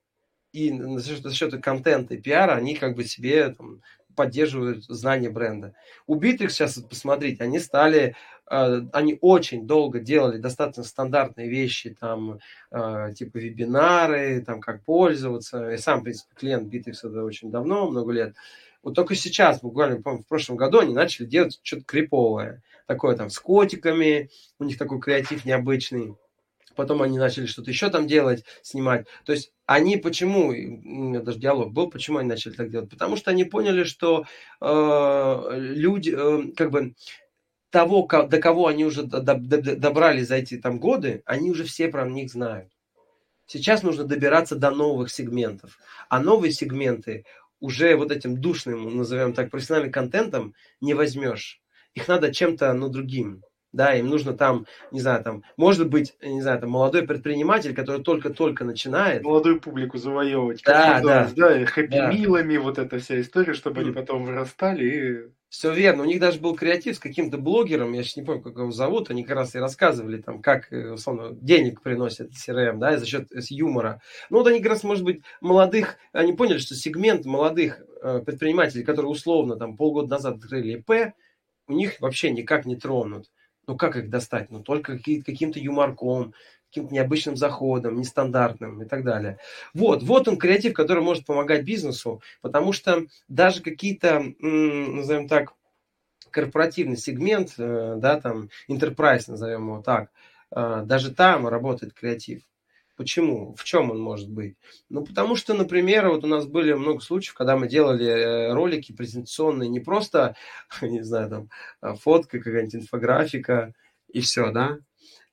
[0.51, 3.81] и за счет, за счет контента и пиара они как бы себе там,
[4.21, 5.73] поддерживают знание бренда.
[6.05, 8.15] У Bittrex сейчас, посмотрите, они стали,
[8.51, 12.37] э, они очень долго делали достаточно стандартные вещи, там,
[12.69, 15.71] э, типа вебинары, там, как пользоваться.
[15.71, 18.35] И сам, в принципе, клиент Bittrex это очень давно, много лет.
[18.83, 22.61] Вот только сейчас, буквально, помню, в прошлом году они начали делать что-то криповое.
[22.85, 26.15] Такое там с котиками, у них такой креатив необычный
[26.75, 29.07] потом они начали что-то еще там делать, снимать.
[29.25, 32.89] То есть они почему, у меня даже диалог был, почему они начали так делать?
[32.89, 34.25] Потому что они поняли, что
[34.59, 36.93] э, люди, э, как бы,
[37.69, 42.29] того, до кого они уже добрались за эти там годы, они уже все про них
[42.31, 42.69] знают.
[43.47, 45.77] Сейчас нужно добираться до новых сегментов.
[46.09, 47.25] А новые сегменты
[47.59, 51.61] уже вот этим душным, назовем так, профессиональным контентом не возьмешь.
[51.93, 53.43] Их надо чем-то, ну, другим
[53.73, 58.01] да, им нужно там, не знаю, там, может быть, не знаю, там, молодой предприниматель, который
[58.01, 59.23] только-только начинает.
[59.23, 60.61] Молодую публику завоевывать.
[60.65, 61.29] Да, да.
[61.35, 62.61] Да, хэппи-милами, да.
[62.61, 63.83] вот эта вся история, чтобы mm.
[63.83, 65.31] они потом вырастали и...
[65.51, 66.03] Все верно.
[66.03, 69.09] У них даже был креатив с каким-то блогером, я сейчас не помню, как его зовут,
[69.09, 73.27] они как раз и рассказывали там, как, э, условно, денег приносит CRM, да, за счет
[73.49, 74.01] юмора.
[74.29, 78.85] Ну, вот они как раз, может быть, молодых, они поняли, что сегмент молодых э, предпринимателей,
[78.85, 81.13] которые условно там полгода назад открыли ИП,
[81.67, 83.29] у них вообще никак не тронут.
[83.67, 84.49] Ну, как их достать?
[84.49, 86.33] Ну, только каким-то юморком,
[86.69, 89.37] каким-то необычным заходом, нестандартным и так далее.
[89.73, 95.53] Вот, вот он креатив, который может помогать бизнесу, потому что даже какие-то, назовем так,
[96.31, 100.11] корпоративный сегмент, э, да, там, enterprise, назовем его так,
[100.55, 102.41] э, даже там работает креатив.
[103.01, 103.55] Почему?
[103.55, 104.57] В чем он может быть?
[104.89, 108.91] Ну, потому что, например, вот у нас были много случаев, когда мы делали э, ролики
[108.91, 110.35] презентационные, не просто,
[110.83, 111.49] не знаю, там,
[111.81, 113.73] а, фотка, какая-нибудь инфографика
[114.07, 114.77] и все, да,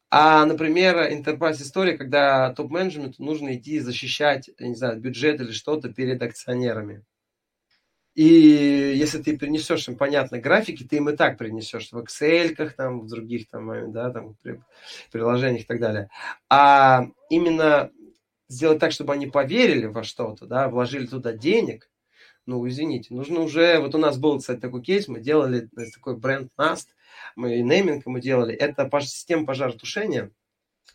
[0.09, 6.23] а, например, enterprise история, когда топ-менеджменту нужно идти защищать, не знаю, бюджет или что-то перед
[6.23, 7.05] акционерами.
[8.15, 13.01] И если ты принесешь им понятно графики, ты им и так принесешь в Excel, там,
[13.01, 14.37] в других там, да, там,
[15.13, 16.11] приложениях и так далее.
[16.49, 17.91] А именно
[18.49, 21.89] сделать так, чтобы они поверили во что-то, да, вложили туда денег,
[22.47, 26.51] ну, извините, нужно уже, вот у нас был, кстати, такой кейс, мы делали такой бренд
[26.59, 26.87] NAST,
[27.37, 30.31] мы нейминг мы делали, это система пожаротушения,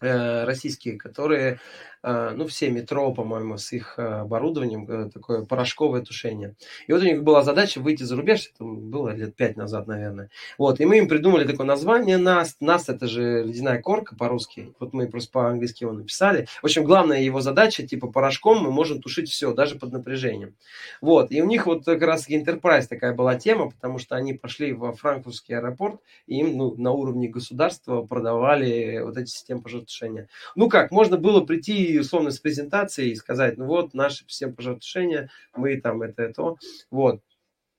[0.02, 6.02] э, российские, которые Э, ну, все метро, по-моему, с их э, оборудованием, э, такое порошковое
[6.02, 6.56] тушение.
[6.88, 10.30] И вот у них была задача выйти за рубеж, это было лет пять назад, наверное.
[10.58, 12.60] Вот, и мы им придумали такое название НАСТ.
[12.60, 14.74] НАСТ это же ледяная корка по-русски.
[14.80, 16.48] Вот мы просто по-английски его написали.
[16.62, 20.56] В общем, главная его задача, типа порошком мы можем тушить все, даже под напряжением.
[21.00, 24.74] Вот, и у них вот как раз Enterprise такая была тема, потому что они пошли
[24.74, 30.28] во франкфуртский аэропорт, и им ну, на уровне государства продавали вот эти системы пожаротушения.
[30.56, 35.30] Ну как, можно было прийти условно с презентацией и сказать, ну вот, наши все пожертвования,
[35.56, 36.56] мы там это, это,
[36.92, 37.22] вот.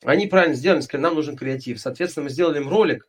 [0.02, 1.80] Они правильно сделали, сказали, нам нужен креатив.
[1.80, 3.08] Соответственно, мы сделали им ролик,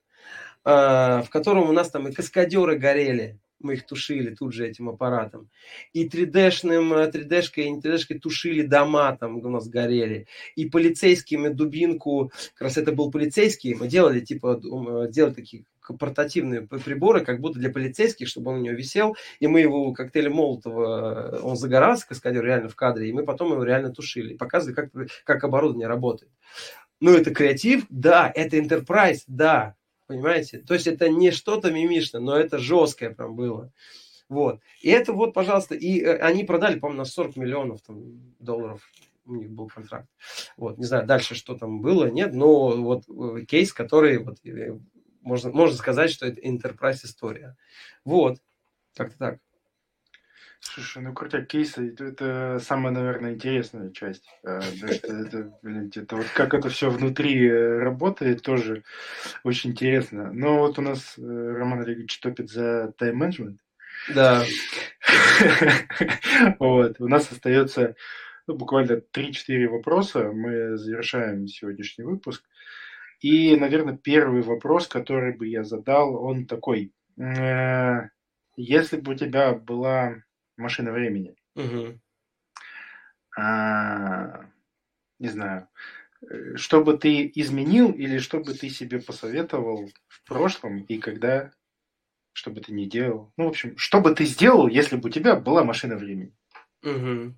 [0.63, 4.89] э, в котором у нас там и каскадеры горели, мы их тушили тут же этим
[4.89, 5.49] аппаратом.
[5.93, 10.27] И 3D-шным, 3D-шкой, и не 3D-шкой тушили дома, там у нас горели.
[10.55, 14.61] И полицейскими дубинку, как раз это был полицейский, мы делали, типа,
[15.09, 19.61] делали такие портативные приборы, как будто для полицейских, чтобы он у него висел, и мы
[19.61, 24.35] его коктейлем Молотова, он загорался, каскадер реально в кадре, и мы потом его реально тушили,
[24.35, 24.89] показывали, как,
[25.23, 26.31] как оборудование работает.
[26.99, 29.75] Ну, это креатив, да, это enterprise, да,
[30.07, 30.59] понимаете?
[30.59, 33.71] То есть это не что-то мимишное, но это жесткое прям было.
[34.29, 34.59] Вот.
[34.81, 38.81] И это вот, пожалуйста, и э, они продали, по-моему, на 40 миллионов там, долларов
[39.25, 40.07] у них был контракт.
[40.57, 44.77] Вот, не знаю, дальше что там было, нет, но вот э, кейс, который вот э,
[45.25, 47.57] можно, можно сказать, что это enterprise история.
[48.05, 48.37] Вот,
[48.95, 49.39] как-то так.
[50.59, 54.25] Слушай, ну крутяк кейсы, это самая, наверное, интересная часть.
[54.43, 58.83] А, это, это, блин, это вот как это все внутри э, работает, тоже
[59.43, 60.31] очень интересно.
[60.31, 63.59] Но вот у нас э, Роман Олегович топит за тайм-менеджмент.
[64.13, 64.43] Да.
[66.59, 67.95] Вот, у нас остается
[68.47, 70.31] ну, буквально 3-4 вопроса.
[70.31, 72.43] Мы завершаем сегодняшний выпуск.
[73.19, 76.93] И, наверное, первый вопрос, который бы я задал, он такой.
[77.17, 78.09] Э,
[78.55, 80.15] если бы у тебя была
[80.57, 81.99] машина времени, угу.
[83.37, 84.45] а,
[85.19, 85.67] не знаю,
[86.21, 91.51] э, что бы ты изменил или что бы ты себе посоветовал в прошлом и когда,
[92.33, 93.33] что бы ты не делал?
[93.37, 96.33] Ну, в общем, что бы ты сделал, если бы у тебя была машина времени?
[96.83, 97.35] Угу.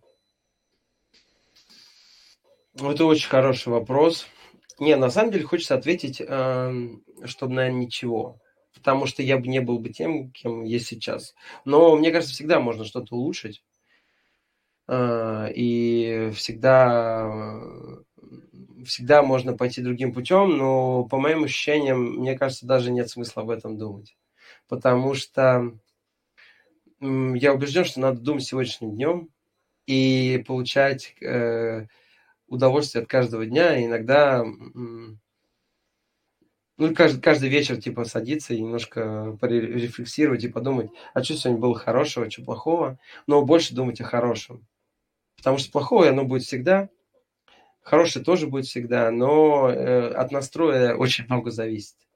[2.92, 4.28] Это очень хороший вопрос.
[4.80, 8.40] Не, на самом деле хочется ответить, эм, чтобы, наверное, ничего.
[8.74, 11.34] Потому что я бы не был бы тем, кем есть сейчас.
[11.66, 13.64] Но мне кажется, всегда можно что-то улучшить.
[14.88, 17.30] Э, и всегда,
[18.86, 23.50] всегда можно пойти другим путем, но по моим ощущениям, мне кажется, даже нет смысла об
[23.50, 24.16] этом думать.
[24.68, 25.74] Потому что
[27.00, 29.30] я убежден, что надо думать сегодняшним днем
[29.86, 31.88] и получать э,
[32.48, 33.78] удовольствие от каждого дня.
[33.78, 35.18] И иногда, ну,
[36.96, 42.30] каждый, каждый вечер, типа, садиться и немножко порефлексировать и подумать, а что сегодня было хорошего,
[42.30, 44.66] что плохого, но больше думать о хорошем.
[45.38, 46.90] Потому что плохое оно будет всегда,
[47.82, 52.07] хорошее тоже будет всегда, но э, от настроя очень много зависит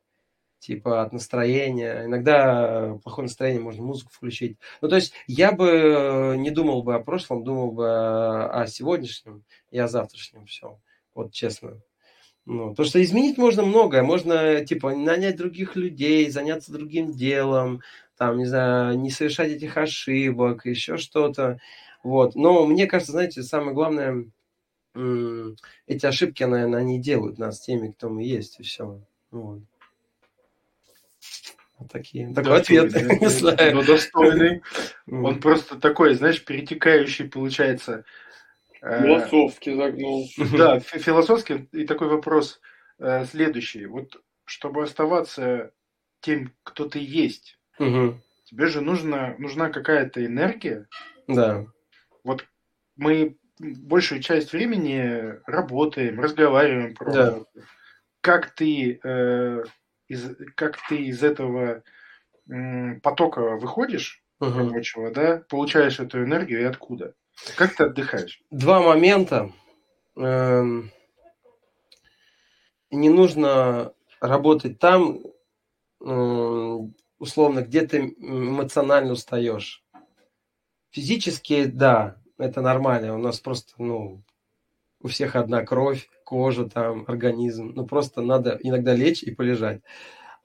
[0.62, 2.06] типа от настроения.
[2.06, 4.58] Иногда плохое настроение можно музыку включить.
[4.80, 9.80] Ну, то есть я бы не думал бы о прошлом, думал бы о сегодняшнем и
[9.80, 10.80] о завтрашнем все.
[11.14, 11.82] Вот честно.
[12.46, 14.04] Ну, потому что изменить можно многое.
[14.04, 17.82] Можно, типа, нанять других людей, заняться другим делом,
[18.18, 21.60] там, не знаю, не совершать этих ошибок, еще что-то.
[22.04, 22.36] Вот.
[22.36, 24.26] Но мне кажется, знаете, самое главное,
[25.88, 29.02] эти ошибки, наверное, они делают нас теми, кто мы есть, и все.
[29.32, 29.62] Вот.
[31.82, 32.34] Вот такие.
[32.34, 33.76] Такой ответ, не знаю.
[33.76, 34.62] Но достойный.
[35.12, 38.06] Он просто такой, знаешь, перетекающий, получается.
[38.82, 40.28] Э, философски загнул.
[40.58, 41.68] Да, философски.
[41.72, 42.60] И такой вопрос
[43.00, 43.88] э, следующий.
[43.88, 44.16] Вот
[44.46, 45.72] чтобы оставаться
[46.20, 50.88] тем, кто ты есть, тебе же нужно, нужна какая-то энергия.
[51.28, 51.66] Да.
[52.24, 52.46] Вот
[52.98, 57.40] мы большую часть времени работаем, разговариваем про да.
[58.20, 59.64] как ты э,
[60.12, 61.84] из, как ты из этого
[63.02, 64.52] потока выходишь угу.
[64.52, 67.14] рабочего, да, получаешь эту энергию и откуда?
[67.56, 68.42] Как ты отдыхаешь?
[68.52, 69.52] Два момента.
[70.18, 70.92] Эм,
[72.90, 75.22] не нужно работать там,
[76.00, 79.84] условно, где ты эмоционально устаешь.
[80.90, 83.16] Физически, да, это нормально.
[83.16, 84.24] У нас просто, ну,
[85.04, 87.74] у всех одна кровь, кожа, там, организм.
[87.76, 89.82] Ну, просто надо иногда лечь и полежать.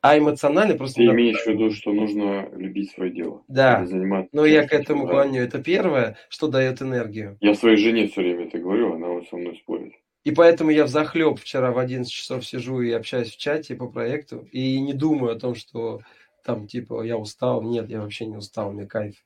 [0.03, 1.01] А эмоционально просто...
[1.01, 1.19] Ты надо...
[1.19, 3.43] имеешь в виду, что нужно любить свое дело.
[3.49, 3.85] Да.
[3.87, 5.43] Заниматься Но я к этому клоню.
[5.43, 7.37] Это первое, что дает энергию.
[7.41, 9.95] Я своей жене все время это говорю, она вот со мной спорит.
[10.25, 13.89] И поэтому я в захлеб вчера в 11 часов сижу и общаюсь в чате по
[13.89, 14.47] проекту.
[14.53, 16.01] И не думаю о том, что
[16.45, 17.63] там типа я устал.
[17.63, 19.17] Нет, я вообще не устал, мне кайф.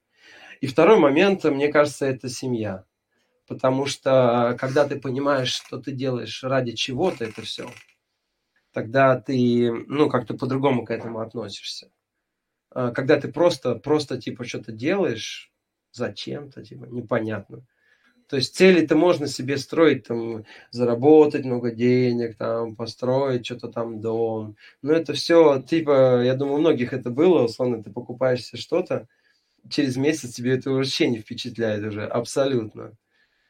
[0.60, 2.84] И второй момент, мне кажется, это семья.
[3.50, 7.68] Потому что когда ты понимаешь, что ты делаешь ради чего-то это все,
[8.72, 11.90] тогда ты, ну, как-то по-другому к этому относишься.
[12.70, 15.50] А когда ты просто, просто типа что-то делаешь,
[15.90, 17.66] зачем-то, типа, непонятно.
[18.28, 24.54] То есть цели-то можно себе строить, там, заработать много денег, там, построить что-то там, дом.
[24.80, 29.08] Но это все, типа, я думаю, у многих это было, условно, ты покупаешь себе что-то,
[29.68, 32.92] через месяц тебе это вообще не впечатляет уже, абсолютно.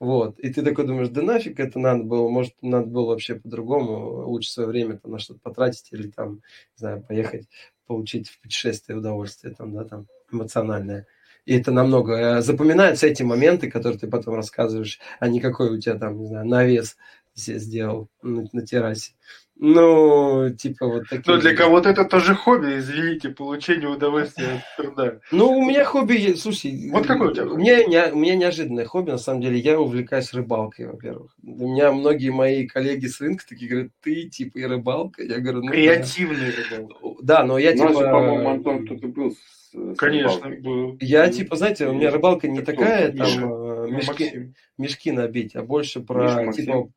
[0.00, 0.38] Вот.
[0.38, 4.50] И ты такой думаешь, да нафиг это надо было, может, надо было вообще по-другому, лучше
[4.50, 6.40] свое время там, на что-то потратить или там, не
[6.76, 7.46] знаю, поехать,
[7.86, 11.06] получить в путешествие удовольствие там, да, там, эмоциональное.
[11.44, 15.78] И это намного э, запоминаются эти моменты, которые ты потом рассказываешь, а не какой у
[15.78, 16.96] тебя там, не знаю, навес
[17.34, 19.12] сделал на, на террасе.
[19.56, 21.22] Ну, типа вот такие.
[21.26, 25.20] Ну, для кого-то это тоже хобби, извините, получение удовольствия от труда.
[25.32, 26.88] Ну, у меня хобби, слушай.
[26.90, 27.54] Вот какое у тебя хобби?
[27.54, 31.34] У меня, не, у меня неожиданное хобби, на самом деле, я увлекаюсь рыбалкой, во-первых.
[31.42, 35.22] У меня многие мои коллеги с рынка такие говорят, ты типа и рыбалка.
[35.22, 35.72] Я говорю, ну.
[35.72, 36.76] Креативный да.
[36.76, 37.22] рыбалка.
[37.22, 37.92] Да, но я типа.
[37.92, 40.96] по-моему, Антон, кто-то был с Конечно, был.
[41.00, 46.00] Я типа, знаете, у меня рыбалка не такая, там э, мешки, мешки набить, а больше
[46.00, 46.90] про Миша, типа.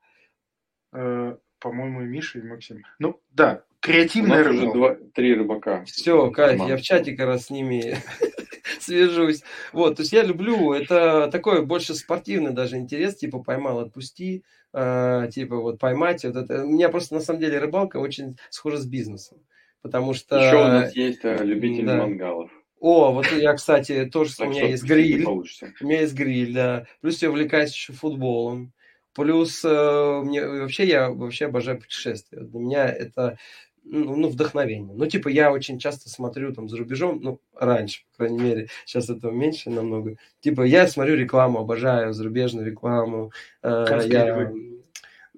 [1.64, 2.84] По-моему, и Миша, и Максим.
[3.00, 4.58] Ну, да, креативная рыба.
[4.58, 5.86] уже два, три рыбака.
[5.86, 7.96] Все, кайф, я в чате как раз с ними
[8.82, 9.44] свяжусь.
[9.72, 14.44] Вот, то есть я люблю, это такой больше спортивный даже интерес, типа поймал, отпусти,
[14.74, 16.26] э, типа вот поймать.
[16.26, 16.66] Вот это.
[16.66, 19.38] У меня просто на самом деле рыбалка очень схожа с бизнесом.
[19.82, 20.38] Потому что...
[20.38, 21.96] Еще у нас есть э, любитель да.
[21.96, 22.52] мангалов.
[22.82, 25.26] О, вот я, кстати, тоже у меня есть гриль.
[25.26, 25.46] У
[25.86, 26.88] меня есть гриль, да.
[27.00, 28.74] Плюс я увлекаюсь еще футболом.
[29.14, 32.40] Плюс э, мне вообще я вообще обожаю путешествия.
[32.40, 33.38] Для меня это
[33.86, 34.94] ну, ну, вдохновение.
[34.96, 39.10] Ну, типа, я очень часто смотрю там за рубежом, ну, раньше, по крайней мере, сейчас
[39.10, 40.16] этого меньше намного.
[40.40, 43.32] Типа, я смотрю рекламу, обожаю зарубежную рекламу.
[43.62, 44.52] Э, я...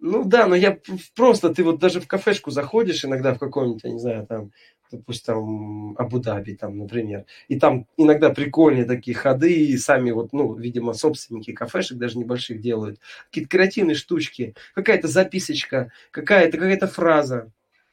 [0.01, 0.77] Ну да, но я
[1.15, 4.51] просто, ты вот даже в кафешку заходишь иногда в каком-нибудь, я не знаю, там,
[4.91, 7.25] допустим, Абу-Даби, там, например.
[7.47, 12.61] И там иногда прикольные такие ходы, и сами вот, ну, видимо, собственники кафешек даже небольших
[12.61, 12.99] делают.
[13.25, 17.51] Какие-то креативные штучки, какая-то записочка, какая-то какая-то фраза.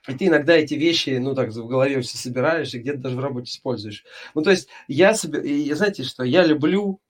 [0.09, 3.21] И ты иногда эти вещи, ну, так в голове все собираешь и где-то даже в
[3.21, 4.05] работе используешь.
[4.35, 7.01] Ну, то есть я, себе, знаете что, я люблю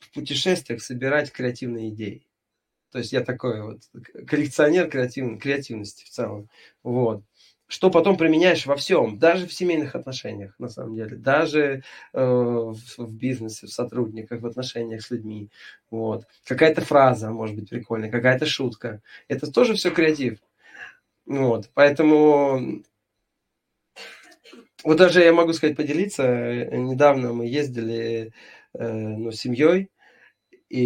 [0.00, 2.26] в путешествиях собирать креативные идеи.
[2.90, 3.80] То есть я такой вот
[4.26, 6.50] коллекционер креативной, креативности в целом.
[6.82, 7.22] Вот
[7.72, 12.76] что потом применяешь во всем, даже в семейных отношениях, на самом деле, даже э, в,
[12.98, 15.48] в бизнесе, в сотрудниках, в отношениях с людьми.
[15.90, 16.26] Вот.
[16.44, 19.00] Какая-то фраза может быть прикольная, какая-то шутка.
[19.26, 20.38] Это тоже все креатив.
[21.24, 21.70] Вот.
[21.72, 22.82] Поэтому
[24.84, 26.66] вот даже я могу сказать, поделиться.
[26.72, 28.34] Недавно мы ездили
[28.74, 29.90] э, ну, с семьей,
[30.68, 30.82] и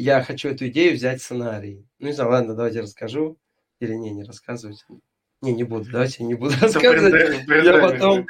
[0.00, 1.86] я хочу эту идею взять в сценарий.
[2.00, 3.38] Ну, не знаю, ладно, давайте расскажу.
[3.78, 4.84] Или не, не рассказывать.
[5.44, 7.46] Не, не буду, давайте я не буду рассказывать.
[7.46, 8.26] Я потом,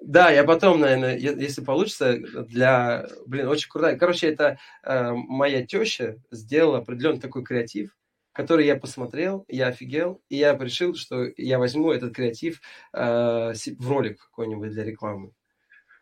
[0.00, 3.98] да, я потом, наверное, если получится, для, блин, очень крутая.
[3.98, 7.94] Короче, это э, моя теща сделала определенный такой креатив.
[8.32, 12.60] который я посмотрел, я офигел, и я решил, что я возьму этот креатив
[12.92, 15.32] э, в ролик какой-нибудь для рекламы.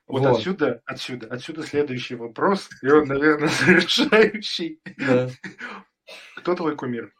[0.07, 4.81] Вот, вот отсюда, отсюда, отсюда следующий вопрос, и он, наверное, завершающий.
[4.97, 5.29] Да.
[6.37, 7.13] Кто твой кумир?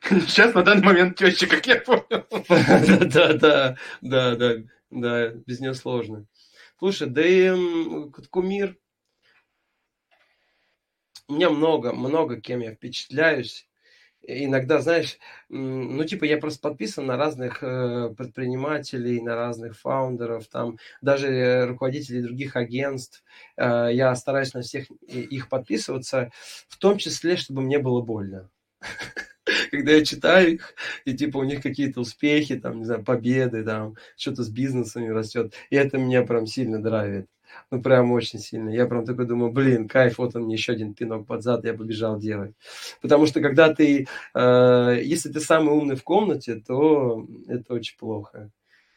[0.08, 2.26] Сейчас на данный момент теща, как я понял.
[3.10, 4.56] Да, да, да, да,
[4.90, 6.26] да, без нее сложно.
[6.78, 7.50] Слушай, да и
[8.30, 8.76] кумир.
[11.28, 13.68] У меня много, много кем я впечатляюсь.
[14.22, 20.78] Иногда, знаешь, ну, типа, я просто подписан на разных э, предпринимателей, на разных фаундеров, там,
[21.00, 23.24] даже руководителей других агентств.
[23.56, 26.30] Э, я стараюсь на всех их подписываться,
[26.68, 28.50] в том числе, чтобы мне было больно.
[29.70, 33.94] когда я читаю их, и типа у них какие-то успехи, там, не знаю, победы, там,
[34.16, 37.26] что-то с бизнесами растет, и это меня прям сильно драйвит.
[37.70, 38.70] Ну, прям очень сильно.
[38.70, 41.74] Я прям такой думаю, блин, кайф, вот он мне еще один пинок под зад, я
[41.74, 42.54] побежал делать.
[43.00, 48.50] Потому что когда ты, э, если ты самый умный в комнате, то это очень плохо.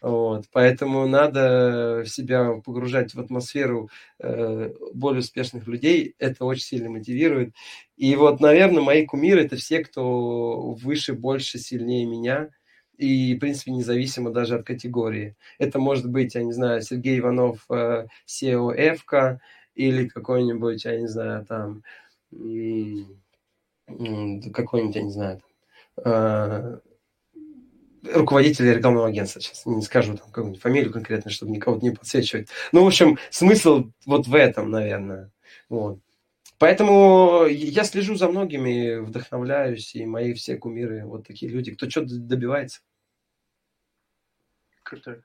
[0.03, 3.89] Вот, поэтому надо себя погружать в атмосферу
[4.19, 6.13] э, более успешных людей.
[6.19, 7.53] Это очень сильно мотивирует.
[7.95, 12.49] И вот, наверное, мои кумиры это все, кто выше, больше, сильнее меня.
[12.97, 15.37] И, в принципе, независимо даже от категории.
[15.57, 19.05] Это может быть, я не знаю, Сергей Иванов, э, SEO F,
[19.73, 21.81] или какой-нибудь, я не знаю, там,
[23.87, 25.41] какой-нибудь, я не знаю,
[26.03, 26.79] э,
[28.03, 29.41] руководителя рекламного агентства.
[29.41, 32.49] Сейчас не скажу там какую-нибудь фамилию конкретно, чтобы никого не подсвечивать.
[32.71, 35.31] Ну, в общем, смысл вот в этом, наверное.
[35.69, 35.99] Вот.
[36.57, 42.15] Поэтому я слежу за многими, вдохновляюсь, и мои все кумиры вот такие люди, кто что-то
[42.17, 42.81] добивается.
[44.83, 45.23] Круто.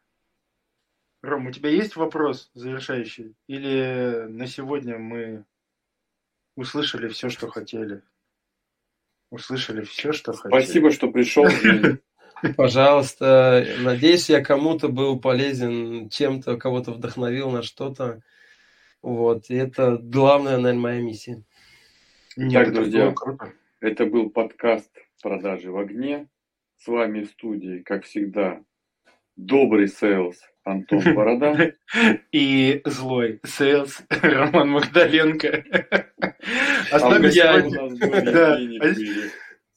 [1.23, 3.35] Ром, у тебя есть вопрос завершающий?
[3.49, 5.45] Или на сегодня мы
[6.57, 8.03] услышали все, что хотели?
[9.31, 10.63] Услышали все, что хотели.
[10.63, 11.47] Спасибо, что пришел.
[12.57, 18.23] Пожалуйста, надеюсь, я кому-то был полезен чем-то, кого-то вдохновил на что-то.
[19.03, 21.43] Вот, и это главная, наверное, моя миссия.
[22.37, 23.15] Нет, так, друзья,
[23.81, 24.91] это был подкаст
[25.23, 26.29] «Продажи в огне».
[26.79, 28.61] С вами в студии, как всегда,
[29.35, 31.73] добрый sales Антон Борода.
[32.33, 35.65] И злой sales Роман Магдаленко.
[36.93, 38.79] А с нами сегодня...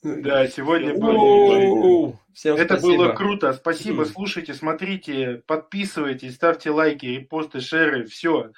[0.04, 2.20] Да, сегодня был...
[2.34, 3.06] Всем Это спасибо.
[3.06, 3.54] было круто.
[3.54, 4.06] Спасибо.
[4.06, 8.52] Слушайте, смотрите, подписывайтесь, ставьте лайки, репосты, share ы, все.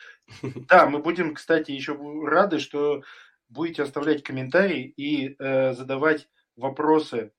[0.70, 3.04] Да, мы будем, кстати, еще рады, что
[3.50, 7.32] будете оставлять комментарии и э, задавать вопросы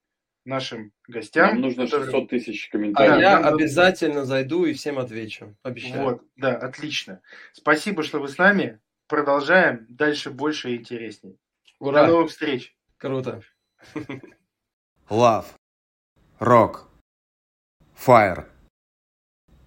[0.44, 1.52] нашим гостям.
[1.52, 3.14] Нам нужно 600 тысяч комментариев.
[3.14, 5.56] А я обязательно зайду и всем отвечу.
[5.62, 6.02] Обещаю.
[6.02, 7.20] Вот, да, отлично.
[7.52, 8.80] Спасибо, что вы с нами.
[9.06, 9.86] Продолжаем.
[9.88, 11.36] Дальше больше и интереснее.
[11.78, 12.06] Ура.
[12.06, 12.76] До новых встреч.
[12.98, 13.42] Круто.
[15.08, 15.46] Love.
[16.44, 16.80] Rock.
[18.06, 18.44] Fire.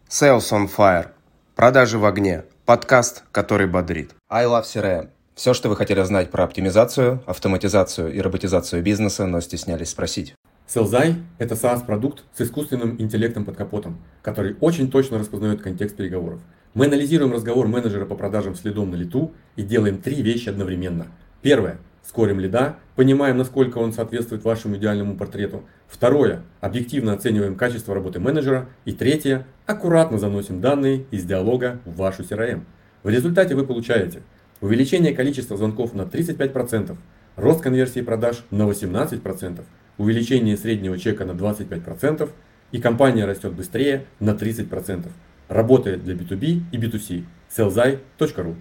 [0.07, 1.07] Sales on Fire.
[1.55, 2.43] Продажи в огне.
[2.65, 4.11] Подкаст, который бодрит.
[4.29, 5.09] I Love CRM.
[5.33, 10.35] Все, что вы хотели знать про оптимизацию, автоматизацию и роботизацию бизнеса, но стеснялись спросить.
[10.67, 16.41] Селзай– это SaaS-продукт с искусственным интеллектом под капотом, который очень точно распознает контекст переговоров.
[16.75, 21.07] Мы анализируем разговор менеджера по продажам следом на лету и делаем три вещи одновременно.
[21.41, 25.63] Первое скорим лида, понимаем, насколько он соответствует вашему идеальному портрету.
[25.87, 28.67] Второе, объективно оцениваем качество работы менеджера.
[28.85, 32.61] И третье, аккуратно заносим данные из диалога в вашу CRM.
[33.03, 34.21] В результате вы получаете
[34.61, 36.95] увеличение количества звонков на 35%,
[37.35, 39.61] рост конверсии продаж на 18%,
[39.97, 42.29] увеличение среднего чека на 25%
[42.71, 45.07] и компания растет быстрее на 30%.
[45.49, 47.23] Работает для B2B и B2C.
[47.49, 48.55] sellzai.ru